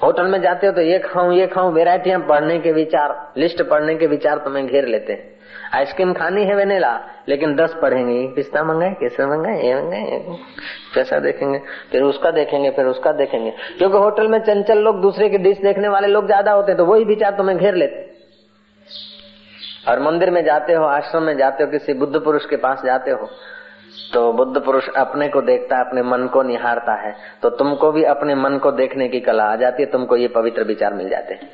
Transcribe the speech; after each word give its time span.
Hotel 0.00 0.26
में 0.26 0.40
जाते 0.42 0.66
हो 0.66 0.72
तो 0.72 0.80
ये 0.80 0.98
खाऊं 1.00 1.32
ये 1.32 1.46
खाऊं 1.46 1.72
वेराइटियाँ 1.72 2.20
पढ़ने 2.28 2.58
के 2.58 2.72
विचार 2.72 3.32
लिस्ट 3.36 3.62
पढ़ने 3.62 3.94
के 3.94 4.06
विचार 4.06 4.38
तुम्हें 4.38 4.66
घेर 4.66 4.86
लेते 4.86 5.12
हैं। 5.12 5.38
आइसक्रीम 5.74 6.12
खानी 6.12 6.44
है 6.44 6.54
वेनेला 6.56 6.92
लेकिन 7.28 7.54
दस 7.56 7.74
पढ़ेंगे 7.82 8.26
पिस्ता 8.34 8.62
मंगाए, 8.64 8.92
केसर 8.92 9.26
मंगाए, 9.26 9.62
ये 9.62 9.74
मंगाए 9.74 10.38
कैसा 10.94 11.18
देखेंगे? 11.18 11.58
फिर 11.92 12.02
उसका 12.02 12.30
देखेंगे, 12.30 12.70
फिर 12.70 12.86
उसका 12.86 13.12
देखेंगे। 13.12 13.50
क्योंकि 13.78 13.96
होटल 13.96 14.28
में 14.28 14.38
चंचल 14.40 14.78
लोग 14.78 15.00
दूसरे 15.02 15.28
की 15.28 15.38
डिश 15.38 15.58
देखने 15.58 15.88
वाले 15.88 16.06
लोग 16.08 16.26
ज़्यादा 16.26 16.52
होते 16.52 16.72
हैं 16.72 16.78
तो 16.78 16.84
वही 16.86 17.04
विचार 17.06 17.36
तुम्हें 17.36 17.58
घेर 17.58 17.74
लेते 17.74 18.08
और 19.88 20.00
मंदिर 20.02 20.30
में 20.30 20.44
जाते 20.44 20.72
हो, 20.72 20.84
आश्रम 20.84 21.22
में 21.22 21.36
जाते 21.36 21.64
हो, 21.64 21.70
किसी 21.70 21.92
बुद्ध 21.94 22.16
पुरुष 22.16 22.46
के 22.46 22.56
पास 22.58 22.82
जाते 22.84 23.10
हो 23.10 23.28
तो 24.12 24.32
बुद्ध 24.32 24.60
पुरुष 24.64 24.88
अपने 24.88 25.28
को 25.28 25.40
देखता 25.42 25.76
है 25.76 25.88
अपने 25.88 26.02
मन 26.02 26.26
को 26.26 26.42
निहारता 26.42 26.92
है। 26.92 27.16
तो 27.42 27.50
तुमको 27.50 27.92
भी 27.92 28.04
अपने 28.04 28.34
मन 28.34 28.58
को 28.58 28.72
देखने 28.72 29.08
की 29.08 29.20
कला 29.20 29.44
आ 29.44 29.56
जाती 29.56 29.82
है, 29.82 29.90
तुमको 29.90 30.16
ये 30.16 30.28
पवित्र 30.28 30.64
विचार 30.64 30.94
मिल 30.94 31.08
जाते 31.08 31.34
हैं। 31.34 31.50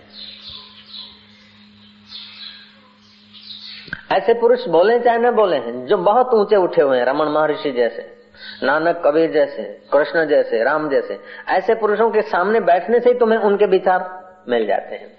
ऐसे 4.12 4.34
पुरुष 4.34 4.68
बोले 4.68 5.00
चाहे 5.00 5.18
न 5.18 5.30
बोले 5.30 5.56
हैं, 5.56 5.86
जो 5.86 5.96
बहुत 5.96 6.34
ऊँचे 6.34 6.56
उठे 6.56 6.82
हुए 6.82 6.98
हैं 6.98 7.04
रमन 7.04 7.26
महर्षि 7.26 7.72
जैसे, 7.72 8.16
नानक 8.62 9.02
कबीर 9.06 9.30
जैसे, 9.30 9.62
कृष्ण 9.92 10.26
जैसे, 10.26 10.64
राम 10.64 10.88
जैसे, 10.88 11.20
ऐसे 11.48 11.74
पुरुषों 11.74 12.10
के 12.10 12.22
सामने 12.22 12.60
बैठने 12.60 13.00
से 13.00 13.10
ही 13.10 13.18
तुम्हें 13.18 13.38
उनके 13.38 13.66
विचार 13.66 14.26
मिल 14.48 14.66
जाते 14.66 14.94
हैं। 14.94 15.16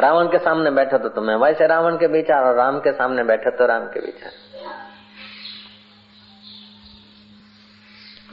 रावण 0.00 0.26
के 0.26 0.38
सामने 0.38 0.70
बैठो 0.70 0.98
तो 0.98 1.08
तुम्हें, 1.08 1.36
वैसे 1.36 1.66
रावण 1.66 1.96
के 1.96 2.06
विचार 2.06 2.44
और 2.44 2.54
राम 2.54 2.78
के 2.78 2.92
सामने 2.92 3.24
बैठे 3.24 3.50
तो 3.50 3.66
राम 3.66 3.86
के 3.86 4.00
विचार। 4.00 4.30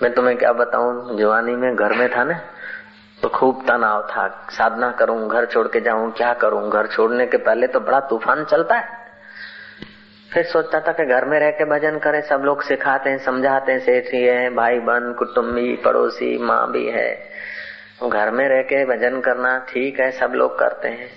मैं 0.03 0.13
तुम्हें 0.13 0.38
क्या 0.38 0.53
बताऊँ? 0.53 1.17
जवानी 1.17 1.55
में 1.55 1.76
घर 1.76 1.94
में 1.94 2.09
था 2.09 2.23
ना 2.23 2.39
तो 3.23 3.30
खूब 3.30 3.63
तनाव 3.67 4.02
था। 4.02 4.27
साधना 4.49 4.91
करूँ, 4.91 5.27
घर 5.30 5.45
छोड़ 5.45 5.67
के 5.67 5.80
जाऊँ, 5.81 6.12
क्या 6.12 6.33
करूँ? 6.33 6.69
घर 6.69 6.88
छोड़ने 6.88 7.25
के 7.28 7.38
पहले 7.38 7.67
तो 7.67 7.80
बड़ा 7.80 8.00
तूफ़ान 8.00 8.44
चलता 8.44 8.75
है। 8.75 8.97
फिर 10.33 10.44
सोचता 10.44 10.80
था 10.80 10.91
कि 10.91 11.06
घर 11.06 11.25
में 11.25 11.39
रह 11.39 11.52
के 11.52 11.66
भजन 11.66 11.97
करें, 11.97 12.22
सब 12.22 12.41
लोग 12.45 12.61
सिखाते 12.64 13.09
हैं, 13.09 13.17
समझाते 13.17 13.72
हैं, 13.72 13.80
सेठ 13.80 14.14
है 14.14 14.50
भाई 14.50 14.80
बहन 14.80 15.14
कुटुम्बी 15.14 15.75
पड़ोसी, 15.75 16.38
माँ 16.38 16.72
भी 16.72 16.86
है। 16.88 17.30
घर 18.09 18.31
में 18.31 18.47
रह 18.50 18.61
के 18.61 18.86
भजन 18.86 19.19
करना 19.19 19.58
ठीक 19.69 20.00
है, 20.00 20.11
सब 20.11 20.31
लोग 20.36 20.59
करते 20.59 20.88
हैं। 20.88 21.09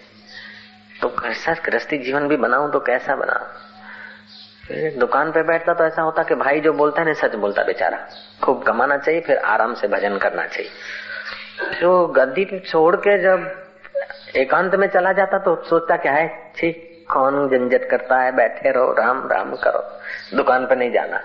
तो 1.00 1.08
कैसा 1.08 1.52
गृहस्थी 1.66 1.98
जीवन 1.98 2.28
भी 2.28 2.36
बनाऊँ 2.36 2.72
तो 2.72 2.80
कैसा 2.80 3.16
बनाऊ? 3.16 3.71
दुकान 4.72 5.30
पे 5.32 5.42
बैठता 5.42 5.74
तो 5.74 5.84
ऐसा 5.84 6.02
होता 6.02 6.22
कि 6.22 6.34
भाई 6.36 6.60
जो 6.60 6.72
बोलता 6.72 7.00
है 7.00 7.06
ना, 7.06 7.12
सच 7.14 7.34
बोलता 7.36 7.62
बेचारा। 7.62 7.98
खूब 8.44 8.62
कमाना 8.62 8.96
चाहिए, 8.98 9.20
फिर 9.20 9.36
आराम 9.38 9.74
से 9.74 9.88
भजन 9.88 10.16
करना 10.18 10.46
चाहिए। 10.46 11.80
जो 11.80 12.06
गद्दी 12.08 12.44
छोड़ 12.60 12.96
के 12.98 13.18
जब 13.22 13.50
एकांत 14.36 14.74
में 14.74 14.86
चला 14.88 15.12
जाता 15.12 15.38
तो 15.38 15.54
सोचता 15.64 15.96
क्या 15.96 16.12
है 16.12 16.26
ठीक 16.56 16.88
कौन 17.10 17.48
झंझट 17.48 17.88
करता 17.90 18.18
है, 18.18 18.30
बैठे 18.32 18.70
रहो, 18.70 18.92
राम 18.92 19.26
राम 19.28 19.54
करो। 19.56 20.36
दुकान 20.36 20.66
पे 20.66 20.74
नहीं 20.74 20.92
जाना। 20.92 21.20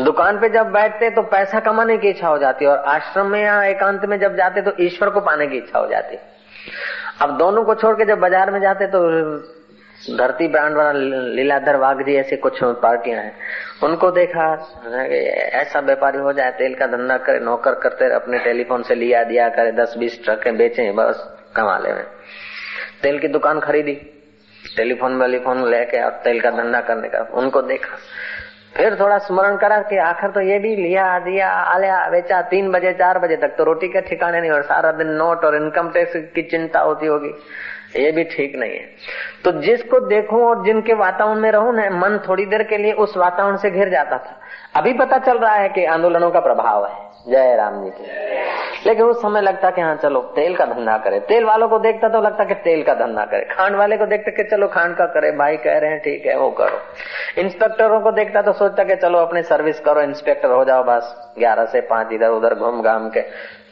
दुकान 0.00 0.38
पे 0.40 0.48
जब 0.48 0.70
बैठते 0.72 1.10
तो 1.10 1.22
पैसा 1.28 1.60
कमाने 1.60 1.96
की 1.98 2.08
इच्छा 2.08 2.28
हो 2.28 2.38
जाती 2.38 2.66
और 2.66 2.78
आश्रम 2.88 3.26
में 3.26 3.42
या 3.42 3.62
एकांत 3.64 4.04
में 4.04 4.18
जब 4.20 4.36
जाते 4.36 4.62
तो 4.62 4.72
ईश्वर 4.80 5.10
को 5.10 5.20
पाने 5.20 5.46
की 5.46 5.56
इच्छा 5.56 5.78
हो 5.78 5.86
जाती। 5.86 6.18
अब 7.22 7.36
दोनों 7.38 7.64
को 7.64 7.74
छोड़ 7.74 7.94
के 7.96 8.04
जब 8.04 8.18
बाज़ार 8.20 8.50
में 8.50 8.60
जाते 8.60 8.86
तो 8.86 9.00
धरती 10.02 10.46
ब्रांड 10.48 10.76
वाला 10.76 10.92
लीलाधर 11.34 11.76
वाघ 11.76 11.96
जी 11.96 12.14
ऐसी 12.16 12.36
कुछ 12.36 12.58
पार्टियाँ 12.82 13.20
हैं। 13.20 13.32
उनको 13.82 14.10
देखा 14.10 14.46
ऐसा 15.54 15.80
व्यापारी 15.80 16.18
हो 16.18 16.32
जाए, 16.32 16.50
तेल 16.52 16.74
का 16.74 16.86
धंधा 16.86 17.16
करे, 17.18 17.40
नौकर 17.40 17.74
करते 17.82 18.12
अपने 18.14 18.38
टेलीफोन 18.38 18.82
से 18.82 18.94
लिया, 18.94 19.22
दिया 19.24 19.48
करे 19.50 19.72
दस 19.72 19.94
बीस 19.98 20.20
ट्रकें 20.24 20.56
बेचे, 20.56 20.90
बस 20.92 21.22
कमा 21.56 21.78
ले 21.78 21.92
तेल 23.02 23.18
की 23.18 23.28
दुकान 23.28 23.60
खरीदी, 23.60 23.94
टेलीफोन 24.76 25.20
वेलीफोन 25.22 25.64
लेके 25.70 26.02
और 26.02 26.20
तेल 26.24 26.40
का 26.40 26.50
धंधा 26.52 26.80
करने 26.82 27.08
का, 27.08 27.26
उनको 27.34 27.62
देखा। 27.62 27.96
फिर 28.76 28.94
थोड़ा 29.00 29.16
स्मरण 29.18 29.56
करा 29.56 29.80
कि 29.82 29.96
आखिर 30.00 30.30
तो 30.30 30.40
ये 30.40 30.58
भी 30.58 30.74
लिया, 30.76 31.18
दिया, 31.18 31.48
आलिया, 31.48 31.98
बेचा, 32.10 32.40
तीन 32.42 32.70
बजे, 32.72 32.92
चार 32.92 33.18
बजे 33.18 33.36
तक 33.36 33.54
तो 33.58 33.64
रोटी 33.64 33.88
के 33.88 34.00
ठिकाने 34.00 34.40
नहीं, 34.40 34.50
और 34.50 34.62
सारा 34.62 34.92
दिन 34.92 35.08
नोट 35.14 35.44
और 35.44 35.56
इनकम 35.56 35.90
टैक्स 35.90 36.12
की 36.34 36.42
चिंता 36.42 36.80
होती 36.80 37.06
होगी। 37.06 37.32
ये 37.96 38.12
भी 38.12 38.24
ठीक 38.24 38.56
नहीं 38.56 38.72
है। 38.72 38.88
तो 39.44 39.52
जिसको 39.52 40.00
देखूँ 40.00 40.44
और 40.44 40.64
जिनके 40.64 40.94
वातावरण 40.94 41.40
में 41.40 41.50
रहूँ 41.52 41.74
ना 41.74 41.90
मन 41.90 42.20
थोड़ी 42.28 42.46
देर 42.46 42.62
के 42.62 42.76
लिए 42.76 42.92
उस 42.92 43.16
वातावरण 43.16 43.56
से 43.56 43.70
घिर 43.70 43.88
जाता 43.88 44.18
था। 44.18 44.40
अभी 44.76 44.92
पता 44.92 45.18
चल 45.18 45.38
रहा 45.38 45.54
है 45.54 45.68
कि 45.68 45.84
आंदोलनों 45.84 46.30
का 46.30 46.40
प्रभाव 46.40 46.86
है। 46.86 47.12
जय 47.28 47.56
राम 47.56 47.84
जी 47.84 47.90
की। 47.90 48.04
लेकिन 48.86 49.04
उस 49.04 49.22
समय 49.22 49.40
लगता 49.40 49.70
कि 49.70 49.80
हाँ 49.80 49.96
चलो, 49.96 50.20
तेल 50.20 50.56
का 50.56 50.64
धंधा 50.64 50.98
करे। 50.98 51.20
तेल 51.20 51.44
वालों 51.44 51.68
को 51.68 51.78
देखता 51.78 52.08
तो 52.08 52.20
लगता 52.20 52.44
कि 52.44 52.54
तेल 52.54 52.82
का 52.82 52.94
धंधा 52.94 53.24
करे। 53.24 53.40
खांड 53.40 53.76
वाले 53.76 53.96
को 53.96 54.06
देखते 54.06 54.30
कि 54.30 54.44
चलो, 54.44 54.68
खांड 54.68 54.96
का 54.96 55.06
करे। 55.06 55.32
भाई 55.32 55.56
कह 55.56 55.78
रहे 55.78 55.90
हैं, 55.90 55.98
ठीक 55.98 56.26
है, 56.26 56.38
वो 56.38 56.50
करो। 56.50 56.78
इंस्पेक्टरों 57.40 58.00
को 58.00 58.12
देखता 58.12 58.42
तो 58.42 58.52
सोचता 58.52 58.84
कि 58.84 58.96
चलो, 58.96 59.18
अपनी 59.18 59.42
सर्विस 59.42 59.80
करो, 59.80 60.00
इंस्पेक्टर 60.00 60.50
हो 60.50 60.64
जाओ, 60.64 60.84
बस। 60.84 61.34
ग्यारह 61.38 61.64
से 61.64 61.80
पाँच 61.80 62.08
इधर 62.12 62.28
उधर 62.28 62.54
घूम 62.54 62.82
घाम 62.82 63.10
के। 63.10 63.20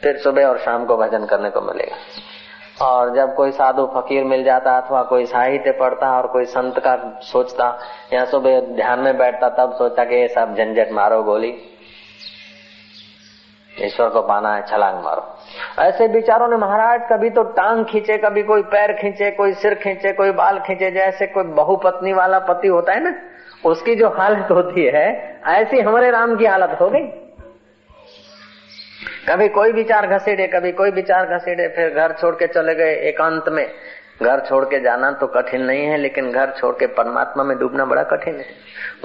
फिर 0.03 0.17
सुबह 0.17 0.45
और 0.45 0.57
शाम 0.57 0.85
को 0.85 0.97
भजन 0.97 1.25
करने 1.25 1.49
को 1.49 1.61
मिलेगा। 1.61 1.95
और 2.81 3.15
जब 3.15 3.35
कोई 3.35 3.51
साधु 3.51 3.85
फकीर 3.85 4.23
मिल 4.23 4.43
जाता 4.43 4.77
अथवा 4.77 5.03
कोई 5.03 5.25
साहित्य 5.25 5.71
पढ़ता 5.71 6.17
और 6.17 6.27
कोई 6.27 6.45
संत 6.45 6.79
का 6.79 7.19
सोचता 7.21 7.79
या 8.13 8.25
सुबह 8.25 8.59
ध्यान 8.59 8.99
में 8.99 9.17
बैठता, 9.17 9.49
तब 9.49 9.73
सोचता 9.73 10.03
कि 10.03 10.15
ये 10.15 10.27
सब 10.27 10.55
झंझट 10.55 10.91
मारो 10.91 11.23
गोली। 11.23 11.53
ईश्वर 13.81 14.09
को 14.09 14.21
पाना 14.21 14.55
है, 14.55 14.65
छलांग 14.67 15.03
मारो। 15.03 15.37
ऐसे 15.81 16.07
विचारों 16.07 16.47
ने 16.47 16.57
महाराज 16.57 17.01
कभी 17.11 17.29
तो 17.29 17.43
टांग 17.43 17.85
खींचे, 17.85 18.17
कभी 18.17 18.43
कोई 18.43 18.61
पैर 18.61 18.93
खींचे, 18.93 19.31
कोई 19.31 19.53
सिर 19.53 19.73
खींचे, 19.73 20.13
कोई 20.13 20.31
बाल 20.31 20.59
खींचे, 20.59 20.91
जैसे 20.91 21.27
कोई 21.27 21.43
बहुपत्नी 21.43 22.13
वाला 22.13 22.39
पति 22.39 22.67
होता 22.67 22.93
है 22.93 23.03
ना, 23.03 23.13
उसकी 23.65 23.95
जो 23.95 24.09
हालत 24.09 24.51
होती 24.51 24.85
है, 24.85 25.39
ऐसी 25.47 25.79
हमारे 25.79 26.11
राम 26.11 26.35
की 26.35 26.45
हालत 26.45 26.77
हो 26.81 26.89
गई। 26.89 27.20
कभी 29.29 29.47
कोई 29.47 29.71
विचार 29.71 30.07
घसीटे, 30.07 30.47
कभी 30.47 30.71
कोई 30.71 30.91
विचार 30.91 31.25
घसीटे, 31.25 31.67
फिर 31.67 31.89
घर 31.89 32.11
छोड़ 32.11 32.35
के 32.35 32.47
चले 32.47 32.75
गए 32.75 32.95
एकांत 32.95 33.49
में। 33.49 33.71
घर 34.23 34.39
छोड़ 34.39 34.65
के 34.65 34.79
जाना 34.79 35.11
तो 35.11 35.27
कठिन 35.27 35.61
नहीं 35.61 35.85
है, 35.85 35.97
लेकिन 35.97 36.31
घर 36.31 36.49
छोड़ 36.49 36.75
के 36.75 36.85
परमात्मा 36.85 37.43
में 37.43 37.57
डूबना 37.57 37.85
बड़ा 37.85 38.03
कठिन 38.03 38.35
है। 38.35 38.45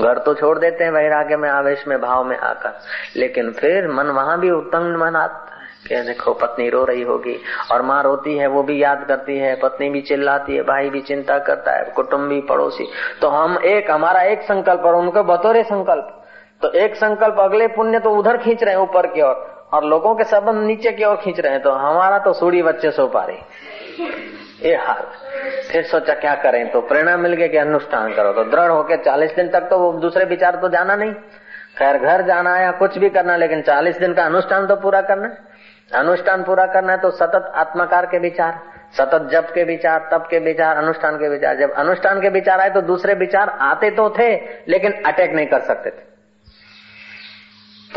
घर 0.00 0.19
तो 0.19 0.34
छोड़ 0.34 0.59
देते 0.59 0.84
हैं 0.84 0.91
वैराग्य 0.91 1.37
में, 1.37 1.50
आवेश 1.50 1.84
में, 1.88 2.00
भाव 2.00 2.25
में 2.25 2.38
आकर। 2.38 2.72
लेकिन 3.16 3.50
फिर 3.50 3.88
मन 3.88 4.06
वहाँ 4.06 4.41
भी 4.41 4.50
उत्तंग 4.50 4.97
मन 4.97 5.16
आता 5.16 5.53
देखो, 5.91 6.32
पत्नी 6.34 6.71
रो 6.71 6.84
रही 6.84 7.03
होगी, 7.03 7.41
और 7.72 7.82
माँ 7.82 8.03
रोती 8.03 8.38
है, 8.38 8.47
वो 8.47 8.62
भी 8.62 8.82
याद 8.82 9.05
करती 9.09 9.38
है, 9.38 9.56
पत्नी 9.56 9.91
भी 9.91 10.00
चिल्लाती 10.00 10.56
है, 10.56 10.62
भाई 10.62 10.91
भी 10.91 11.00
चिंता 11.00 11.38
करता 11.38 11.72
है 11.72 11.84
कुटुम्ब 11.84 12.28
भी 12.28 12.41
पड़ोसी। 12.41 12.88
तो 13.21 13.28
हम 13.28 13.59
एक, 13.65 13.91
हमारा 13.91 14.22
एक 14.22 14.43
संकल्प 14.43 14.81
और 14.81 14.94
उनको 14.94 15.22
बतौरे 15.22 15.62
संकल्प। 15.62 16.25
तो 16.62 16.72
एक 16.72 16.97
संकल्प, 16.97 17.37
अगले 17.38 17.66
पुण्य 17.66 17.99
तो 17.99 18.10
उधर 18.10 18.37
खींच 18.37 18.62
रहे 18.62 18.75
हैं 18.75 18.81
ऊपर 18.81 19.06
की 19.06 19.22
ओर। 19.22 19.56
और 19.72 19.84
लोगों 19.84 20.15
के 20.15 20.25
संबंध 20.25 20.66
नीचे 20.66 20.93
की 20.93 21.04
ओर 21.04 21.16
खींच 21.16 21.41
रहे 21.41 21.53
हैं 21.53 21.62
तो 21.62 21.71
हमारा 21.71 22.19
तो 22.19 22.32
सूढ़ी 22.32 22.62
बच्चे 22.62 22.91
सो 22.91 23.06
पा 23.06 23.25
रही। 23.25 23.38
ये 24.62 24.75
हाल। 24.77 25.03
फिर 25.71 25.84
सोचा, 25.84 26.15
क्या 26.15 26.34
करें? 26.34 26.71
तो 26.71 26.81
प्रेरणा 26.81 27.16
मिल 27.16 27.32
गई 27.32 27.49
कि 27.49 27.56
अनुष्ठान 27.56 28.15
करो। 28.15 28.32
तो 28.32 28.44
दृढ़ 28.44 28.71
होके 28.71 28.97
चालीस 28.97 29.34
दिन 29.34 29.49
तक 29.49 29.69
तो 29.71 29.78
वो 29.78 29.93
दूसरे 29.93 30.25
विचार 30.25 30.56
तो 30.56 30.69
जाना 30.69 30.97
नहीं। 30.97 31.12
खैर, 31.78 31.99
घर 31.99 32.22
जाना 32.22 32.56
या 32.59 32.71
कुछ 32.72 32.99
भी 32.99 33.09
करना, 33.10 33.37
लेकिन 33.37 33.62
चालीस 33.62 33.99
दिन 33.99 34.15
का 34.15 34.25
अनुष्ठान 34.25 34.66
तो 34.66 34.76
पूरा 34.76 35.00
करना। 35.00 35.34
अनुष्ठान 35.94 36.43
पूरा 36.43 36.66
करना 36.66 36.93
है 36.93 36.99
तो 36.99 37.10
सतत 37.10 37.53
आत्माकार 37.55 38.06
के 38.06 38.19
विचार, 38.19 38.60
सतत 38.93 39.28
जप 39.32 39.50
के 39.55 39.65
विचार, 39.65 40.09
तप 40.12 40.26
के 40.31 40.38
विचार, 40.38 40.76
अनुष्ठान 40.76 41.16
के 41.16 41.28
विचार। 41.28 41.56
जब 41.56 41.72
अनुष्ठान 41.75 42.21
के 42.21 42.28
विचार 42.28 42.60
आए 42.60 42.71
तो 42.71 42.81
दूसरे 42.82 43.15
विचार 43.15 43.49
आते 43.49 43.91
तो 43.91 44.09
थे, 44.10 44.34
लेकिन 44.69 45.03
अटैक 45.06 45.32
नहीं 45.32 45.47
कर 45.47 45.60
सकते 45.60 45.91
थे। 45.91 46.16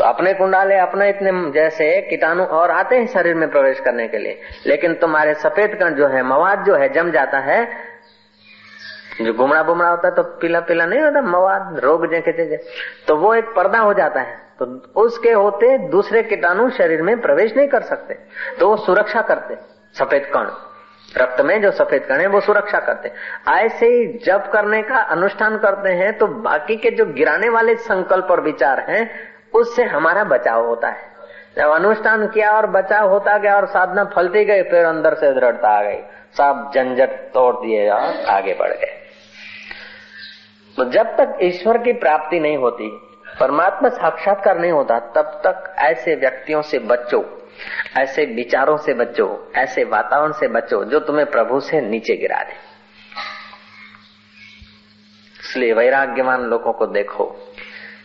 तो 0.00 0.04
अपने 0.04 0.32
कुंडाले 0.34 0.76
अपने 0.78 1.08
इतने 1.08 1.30
जैसे 1.52 2.00
कीटाणु 2.00 2.44
और 2.44 2.70
आते 2.70 2.96
हैं 2.96 3.06
शरीर 3.06 3.34
में 3.34 3.50
प्रवेश 3.50 3.80
करने 3.80 4.08
के 4.08 4.18
लिए। 4.18 4.40
लेकिन 4.66 4.94
तुम्हारे 4.94 5.34
सफ़ेद 5.34 5.74
कण 5.74 5.94
जो 5.94 6.06
है, 6.06 6.22
मवाद 6.22 6.64
जो 6.66 6.74
है, 6.74 6.88
जम 6.88 7.10
जाता 7.10 7.38
है। 7.38 7.64
जो 9.20 9.32
गुमड़ा 9.32 9.62
बुमड़ा 9.62 9.88
होता 9.88 10.08
है 10.08 10.14
तो 10.14 10.22
पीला 10.22 10.60
पीला 10.60 10.86
नहीं 10.86 11.00
होता, 11.00 11.20
मवाद, 11.22 11.78
रोग 11.78 12.10
जैसे 12.10 12.56
तो 13.08 13.16
वो 13.16 13.34
एक 13.34 13.44
पर्दा 13.44 13.78
हो 13.78 13.92
जाता 13.94 14.20
है। 14.20 14.38
तो 14.58 14.66
उसके 14.96 15.32
होते 15.32 15.76
दूसरे 15.90 16.22
कीटाणु 16.22 16.70
शरीर 16.70 17.02
में 17.02 17.20
प्रवेश 17.20 17.56
नहीं 17.56 17.68
कर 17.68 17.82
सकते। 17.82 18.14
तो 18.60 18.68
वो 18.68 18.76
सुरक्षा 18.76 19.22
करते, 19.22 19.56
सफ़ेद 19.98 20.30
कण। 20.34 20.48
रक्त 21.16 21.40
में 21.40 21.60
जो 21.62 21.70
सफ़ेद 21.70 22.04
कण 22.04 22.14
है, 22.14 22.26
वो 22.26 22.40
सुरक्षा 22.40 22.78
करते। 22.80 23.10
ऐसे 23.50 23.86
ही 23.86 24.06
जब 24.24 24.50
करने 24.50 24.82
का 24.82 24.96
अनुष्ठान 24.96 25.58
करते 25.58 25.92
हैं 25.94 26.12
तो 26.18 26.26
बाकी 26.26 26.76
के 26.76 26.90
जो 26.90 27.06
गिराने 27.06 27.48
वाले 27.48 27.74
संकल्प 27.76 28.28
और 28.30 28.40
विचार 28.40 28.80
हैं 28.88 29.29
उससे 29.54 29.84
हमारा 29.84 30.24
बचाव 30.24 30.66
होता 30.66 30.88
है। 30.88 31.10
जब 31.56 31.70
अनुष्ठान 31.70 32.28
किया 32.28 32.52
और 32.52 32.66
बचाव 32.66 33.08
होता 33.08 33.38
गया 33.38 33.56
और 33.56 33.66
साधना 33.66 34.04
फलती 34.04 34.44
गई, 34.44 34.62
फिर 34.62 34.84
अंदर 34.84 35.14
से 35.14 35.32
दृढ़ता 35.32 35.68
आ 35.68 35.82
गई। 35.82 35.98
सब 36.36 36.70
झंझट 36.74 37.08
तोड़ 37.08 37.56
दिए 37.56 37.90
और 37.90 38.24
आगे 38.24 38.54
बढ़ 38.54 38.70
गए। 38.70 38.96
तो 40.76 40.84
जब 40.84 41.16
तक 41.16 41.38
ईश्वर 41.42 41.78
की 41.78 41.92
प्राप्ति 41.92 42.40
नहीं 42.40 42.56
होती, 42.56 42.90
परमात्मा 43.40 43.88
साक्षात्कार 43.88 44.58
नहीं 44.58 44.72
होता, 44.72 44.98
तब 44.98 45.40
तक 45.46 45.74
ऐसे 45.78 46.14
व्यक्तियों 46.14 46.62
से 46.62 46.78
बचो, 46.78 47.48
ऐसे 47.98 48.24
विचारों 48.24 48.76
से 48.76 48.94
बचो, 48.94 49.52
ऐसे 49.56 49.84
वातावरण 49.84 50.32
से 50.32 50.48
बचो, 50.48 50.84
जो 50.84 51.00
तुम्हें 51.00 51.26
प्रभु 51.26 51.60
से 51.60 51.80
नीचे 51.80 52.16
गिरा 52.16 52.42
दे। 52.42 52.70
इसलिए 55.40 55.72
वैराग्यवान 55.72 56.42
लोगों 56.42 56.72
को 56.72 56.86
देखो। 56.86 57.49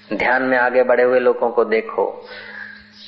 ध्यान 0.10 0.44
में 0.44 0.58
आगे 0.58 0.84
बढ़े 0.84 1.04
हुए 1.04 1.20
लोगों 1.20 1.50
को 1.50 1.64
देखो, 1.66 2.04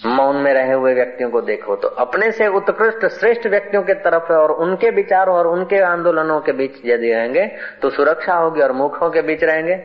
मौन 0.05 0.35
में 0.35 0.53
रहे 0.53 0.73
हुए 0.73 0.93
व्यक्तियों 0.93 1.29
को 1.31 1.41
देखो। 1.41 1.75
तो 1.75 1.87
अपने 1.97 2.31
से 2.31 2.47
उत्कृष्ट 2.55 3.05
श्रेष्ठ 3.13 3.45
व्यक्तियों 3.47 3.83
के 3.83 3.93
तरफ़ 4.03 4.31
और 4.33 4.51
उनके 4.53 4.89
विचारों 4.89 5.35
और 5.35 5.47
उनके 5.47 5.79
आंदोलनों 5.83 6.39
के 6.41 6.51
बीच 6.53 6.81
यदि 6.85 7.11
रहेंगे 7.13 7.45
तो 7.81 7.89
सुरक्षा 7.89 8.33
होगी 8.35 8.61
और 8.61 8.71
मुखों 8.73 9.09
के 9.09 9.21
बीच 9.21 9.43
रहेंगे। 9.43 9.75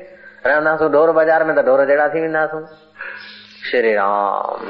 रहना 0.47 0.76
ढोर 0.88 1.12
बाज़ार 1.12 1.44
में 1.44 1.55
तो 1.56 1.62
ढोर 1.62 1.85
जड़ा 1.87 2.09
थी 2.09 2.20
विंदासू 2.20 2.64
श्री 3.70 3.93
राम। 3.94 4.67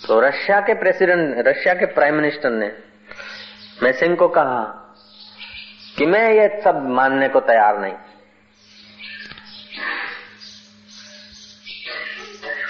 तो 0.00 0.20
रशिया 0.20 0.60
के 0.60 0.74
प्रेसिडेंट, 0.74 1.34
रशिया 1.46 1.74
के 1.74 1.86
प्राइम 1.88 2.14
मिनिस्टर 2.14 2.50
ने 2.50 2.70
मैसिंग 3.82 4.16
को 4.16 4.28
कहा, 4.28 4.62
कि 5.98 6.06
मैं 6.06 6.32
ये 6.32 6.48
सब 6.64 6.82
मानने 6.88 7.28
को 7.28 7.40
तैयार 7.40 7.78
नहीं। 7.78 7.94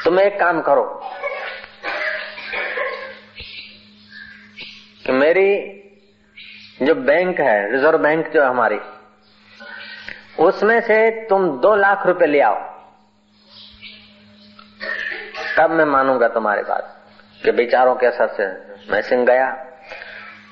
तुम 0.05 0.21
एक 0.21 0.39
काम 0.41 0.61
करो, 0.61 0.85
कि 5.07 5.13
मेरी 5.13 5.49
जो 6.83 6.95
बैंक 6.95 7.41
है, 7.41 7.71
रिज़र्व 7.73 7.99
बैंक 7.99 8.29
जो 8.29 8.45
हमारी, 8.45 8.79
उसमें 10.39 10.81
से 10.81 11.11
तुम 11.27 11.49
दो 11.61 11.75
लाख 11.77 12.07
रुपए 12.07 12.27
ले 12.27 12.41
आओ। 12.41 12.59
तब 15.57 15.71
मैं 15.71 15.85
मानूँगा 15.85 16.29
तुम्हारे 16.29 16.63
बात, 16.63 16.97
कि 17.45 17.51
विचारों 17.51 17.95
के 17.95 18.07
असर 18.07 18.35
से 18.37 18.47
मैं 18.93 19.03
सिंह 19.03 19.25
गया, 19.27 19.51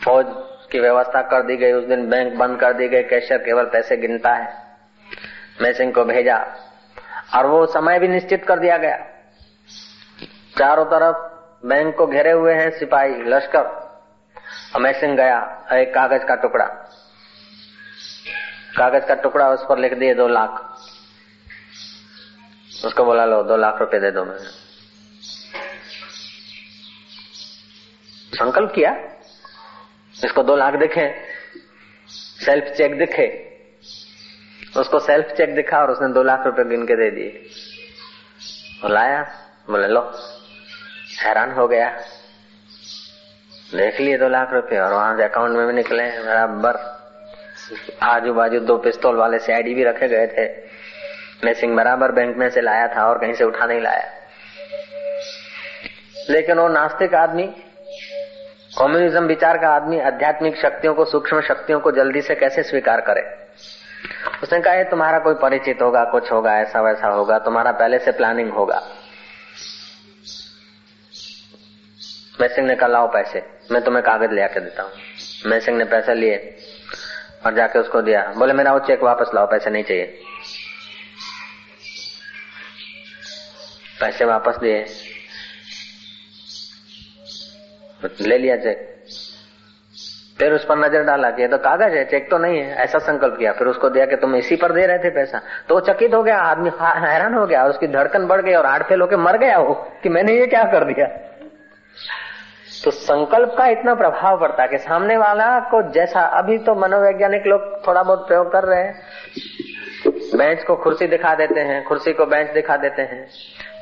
फौज 0.05 0.27
की 0.73 0.81
व्यवस्था 0.81 1.23
कर 1.23 1.43
दी 1.43 1.57
गई, 1.57 1.73
उस 1.73 1.85
दिन 1.85 2.11
बैंक 2.11 2.35
बंद 2.35 2.61
कर 2.61 2.73
दी 2.73 2.89
गई 2.89 3.03
कैशियर 3.03 3.41
केवल 3.41 3.65
पैसे 3.65 3.97
गिनता 3.97 4.35
है। 4.35 4.77
मैं 5.63 5.73
सिंह 5.73 5.93
को 5.93 6.05
भेजा। 6.05 6.47
और 7.35 7.47
वो 7.47 7.67
समय 7.67 7.99
भी 7.99 8.09
निश्चित 8.09 8.45
कर 8.45 8.59
दिया 8.59 8.77
गया। 8.77 8.97
चारों 10.59 10.85
तरफ़ 10.85 11.17
बैंक 11.67 11.97
को 11.97 12.07
घेरे 12.07 12.31
हुए 12.31 12.55
हैं 12.55 12.79
सिपाही, 12.79 13.15
लश्कर। 13.15 13.61
और 14.75 14.81
मैं 14.81 15.01
सिंह 15.01 15.17
गया, 15.17 15.67
एक 15.73 15.95
कागज़ 15.95 16.23
का 16.23 16.35
टुकड़ा। 16.35 16.65
कागज़ 18.79 19.05
का 19.05 19.15
टुकड़ा 19.15 19.49
उस 19.49 19.67
पर 19.69 19.79
लिख 19.79 19.95
दिए, 19.95 20.15
दो 20.15 20.29
लाख। 20.29 20.75
उसको 22.85 23.05
बोला, 23.05 23.25
लो, 23.25 23.43
दो 23.43 23.57
लाख 23.57 23.79
रुपए 23.81 23.99
दे 23.99 24.11
दो 24.11 24.25
मैंने। 24.25 24.69
संकल्प 28.37 28.73
किया? 28.75 29.18
इसको 30.25 30.43
दो 30.43 30.57
लाख 30.57 30.75
दिखे 30.75 31.15
सेल्फ 32.45 32.65
चेक 32.65 32.99
दिखे, 32.99 33.59
उसको 34.77 34.99
सेल्फ 34.99 35.27
चेक 35.27 35.55
दिखा 35.55 35.79
और 35.79 35.91
उसने 35.91 36.09
दो 36.09 36.23
लाख 36.23 36.47
रुपए 36.47 36.65
गिन 36.65 36.87
के 36.87 36.97
दे 36.97 37.11
दिए। 37.11 37.47
लाया, 38.91 39.23
बोले, 39.71 39.89
लो, 39.89 40.13
हैरान 41.23 41.53
हो 41.53 41.69
गया। 41.69 41.91
देख 43.75 44.01
लिए 44.01 44.19
दो 44.19 44.29
लाख 44.29 44.53
रुपए 44.53 44.77
और 44.77 44.93
वहाँ 44.93 45.17
से 45.17 45.25
अकाउंट 45.25 45.57
में 45.57 45.67
भी 45.67 45.73
निकले 45.73 46.03
बराबर। 46.03 46.99
आजू 48.03 48.35
बाजू 48.35 48.61
दो 48.61 48.79
पिस्तौल 48.79 49.17
वाले 49.17 49.39
से 49.39 49.47
सीआईडी 49.47 49.75
भी 49.75 49.85
रखे 49.85 50.09
गए 50.09 50.27
थे। 50.27 50.69
मैं 51.45 51.55
सिंह 51.55 51.77
बराबर 51.77 52.13
बैंक 52.13 52.37
में 52.37 52.51
से 52.51 52.61
लाया 52.61 52.87
था 52.89 53.09
और 53.09 53.19
कहीं 53.19 53.35
से 53.35 53.45
उठा 53.45 53.67
नहीं 53.67 53.81
लाया। 53.81 54.13
लेकिन 56.31 56.59
वो 56.59 56.69
नास्तिक 56.69 57.15
आदमी 57.15 57.65
कम्युनिज्म 58.79 59.25
विचार 59.25 59.59
का 59.59 59.69
आदमी 59.69 60.01
आध्यात्मिक 60.01 60.57
शक्तियों 60.57 60.95
को, 60.95 61.05
सूक्ष्म 61.05 61.41
शक्तियों 61.41 61.81
को 61.81 61.93
जल्दी 61.93 62.23
से 62.23 62.35
कैसे 62.35 62.63
स्वीकार 62.63 63.01
करे? 63.01 63.49
उसने 64.43 64.61
कहा 64.61 64.83
तुम्हारा 64.83 65.19
कोई 65.19 65.35
परिचित 65.35 65.83
होगा, 65.83 66.05
कुछ 66.05 66.33
होगा, 66.33 66.59
ऐसा 66.59 66.81
वैसा 66.81 67.09
होगा, 67.09 67.39
तुम्हारा 67.39 67.73
पहले 67.73 67.99
से 67.99 68.11
प्लानिंग 68.11 68.51
होगा। 68.51 68.83
मैं 72.41 72.49
सिंह 72.49 72.67
ने 72.67 72.75
कहा, 72.75 72.89
लाओ 72.89 73.13
पैसे, 73.13 73.43
मैं 73.73 73.83
तुम्हें 73.83 74.05
कागज़ 74.05 74.31
ले 74.31 74.43
आके 74.43 74.61
देता 74.61 74.83
हूँ। 74.83 74.93
मैं 75.47 75.61
सिंह 75.61 75.79
ने 75.79 75.85
पैसे 75.85 76.15
लिए 76.15 76.57
और 77.47 77.55
जाके 77.55 77.79
उसको 77.79 78.03
दिया। 78.03 78.33
बोले, 78.37 78.53
मेरा 78.53 78.73
वो 78.73 78.79
चेक 78.79 79.03
वापस 79.03 79.31
लाओ, 79.35 79.47
पैसे 79.47 79.71
नहीं 79.71 79.85
चाहिए। 79.85 80.21
पैसे 84.01 84.25
वापस 84.25 84.57
दिए। 84.57 84.87
ले 88.01 88.39
लिया 88.39 88.57
चेक 88.57 88.87
फिर 90.39 90.53
उस 90.53 90.65
पर 90.65 90.77
नज़र 90.79 91.03
डाला 91.05 91.31
कि 91.31 91.43
ये 91.43 91.49
तो 91.49 91.57
कागज़ 91.59 91.95
है 91.95 92.05
चेक 92.05 92.29
तो 92.31 92.39
नहीं 92.39 92.59
है, 92.59 92.75
ऐसा 92.77 92.99
संकल्प 93.01 93.37
किया। 93.39 93.53
फिर 93.53 93.67
उसको 93.67 93.89
दिया 93.91 94.05
कि 94.07 94.17
तुम 94.17 94.35
इसी 94.37 94.57
पर 94.57 94.73
दे 94.73 94.85
रहे 94.87 94.99
थे 94.99 95.11
पैसा। 95.11 95.41
तो 95.69 95.75
वो 95.75 95.81
चकित 95.83 96.15
हो 96.15 96.23
गया, 96.23 96.37
आदमी 96.41 96.71
हैरान 96.79 97.35
हो 97.35 97.47
गया 97.47 97.63
और 97.65 97.71
उसकी 97.71 97.87
धड़कन 97.87 98.27
बढ़ 98.27 98.41
गई 98.41 98.55
और 98.55 98.67
हार्ट 98.67 98.87
फेल 98.89 99.01
होकर 99.01 99.17
मर 99.19 99.37
गया 99.39 99.59
वो, 99.59 99.75
कि 100.03 100.09
मैंने 100.09 100.33
ये 100.33 100.47
क्या 100.47 100.63
कर 100.65 100.85
दिया? 100.85 101.07
तो 102.85 102.91
संकल्प 102.91 103.55
का 103.59 103.67
इतना 103.69 103.95
प्रभाव 103.95 104.41
पड़ता 104.41 104.63
है 104.63 104.69
कि 104.69 104.79
सामने 104.79 105.17
वाला 105.17 105.59
को 105.71 105.83
जैसा 105.93 106.21
अभी 106.39 106.59
तो 106.59 106.75
मनोवैज्ञानिक 106.77 107.47
लोग 107.47 107.87
थोड़ा 107.87 108.03
बहुत 108.03 108.27
प्रयोग 108.29 108.53
कर 108.53 108.65
रहे 108.65 108.83
हैं। 108.83 108.95
बेंच 110.37 110.63
को 110.63 110.77
कुर्सी 110.77 111.07
दिखा 111.09 111.35
देते 111.35 111.61
हैं, 111.63 111.83
कुर्सी 111.85 112.13
को 112.13 112.27
बेंच 112.27 112.53
दिखा 112.55 112.77
देते 112.77 113.03
हैं, 113.03 113.27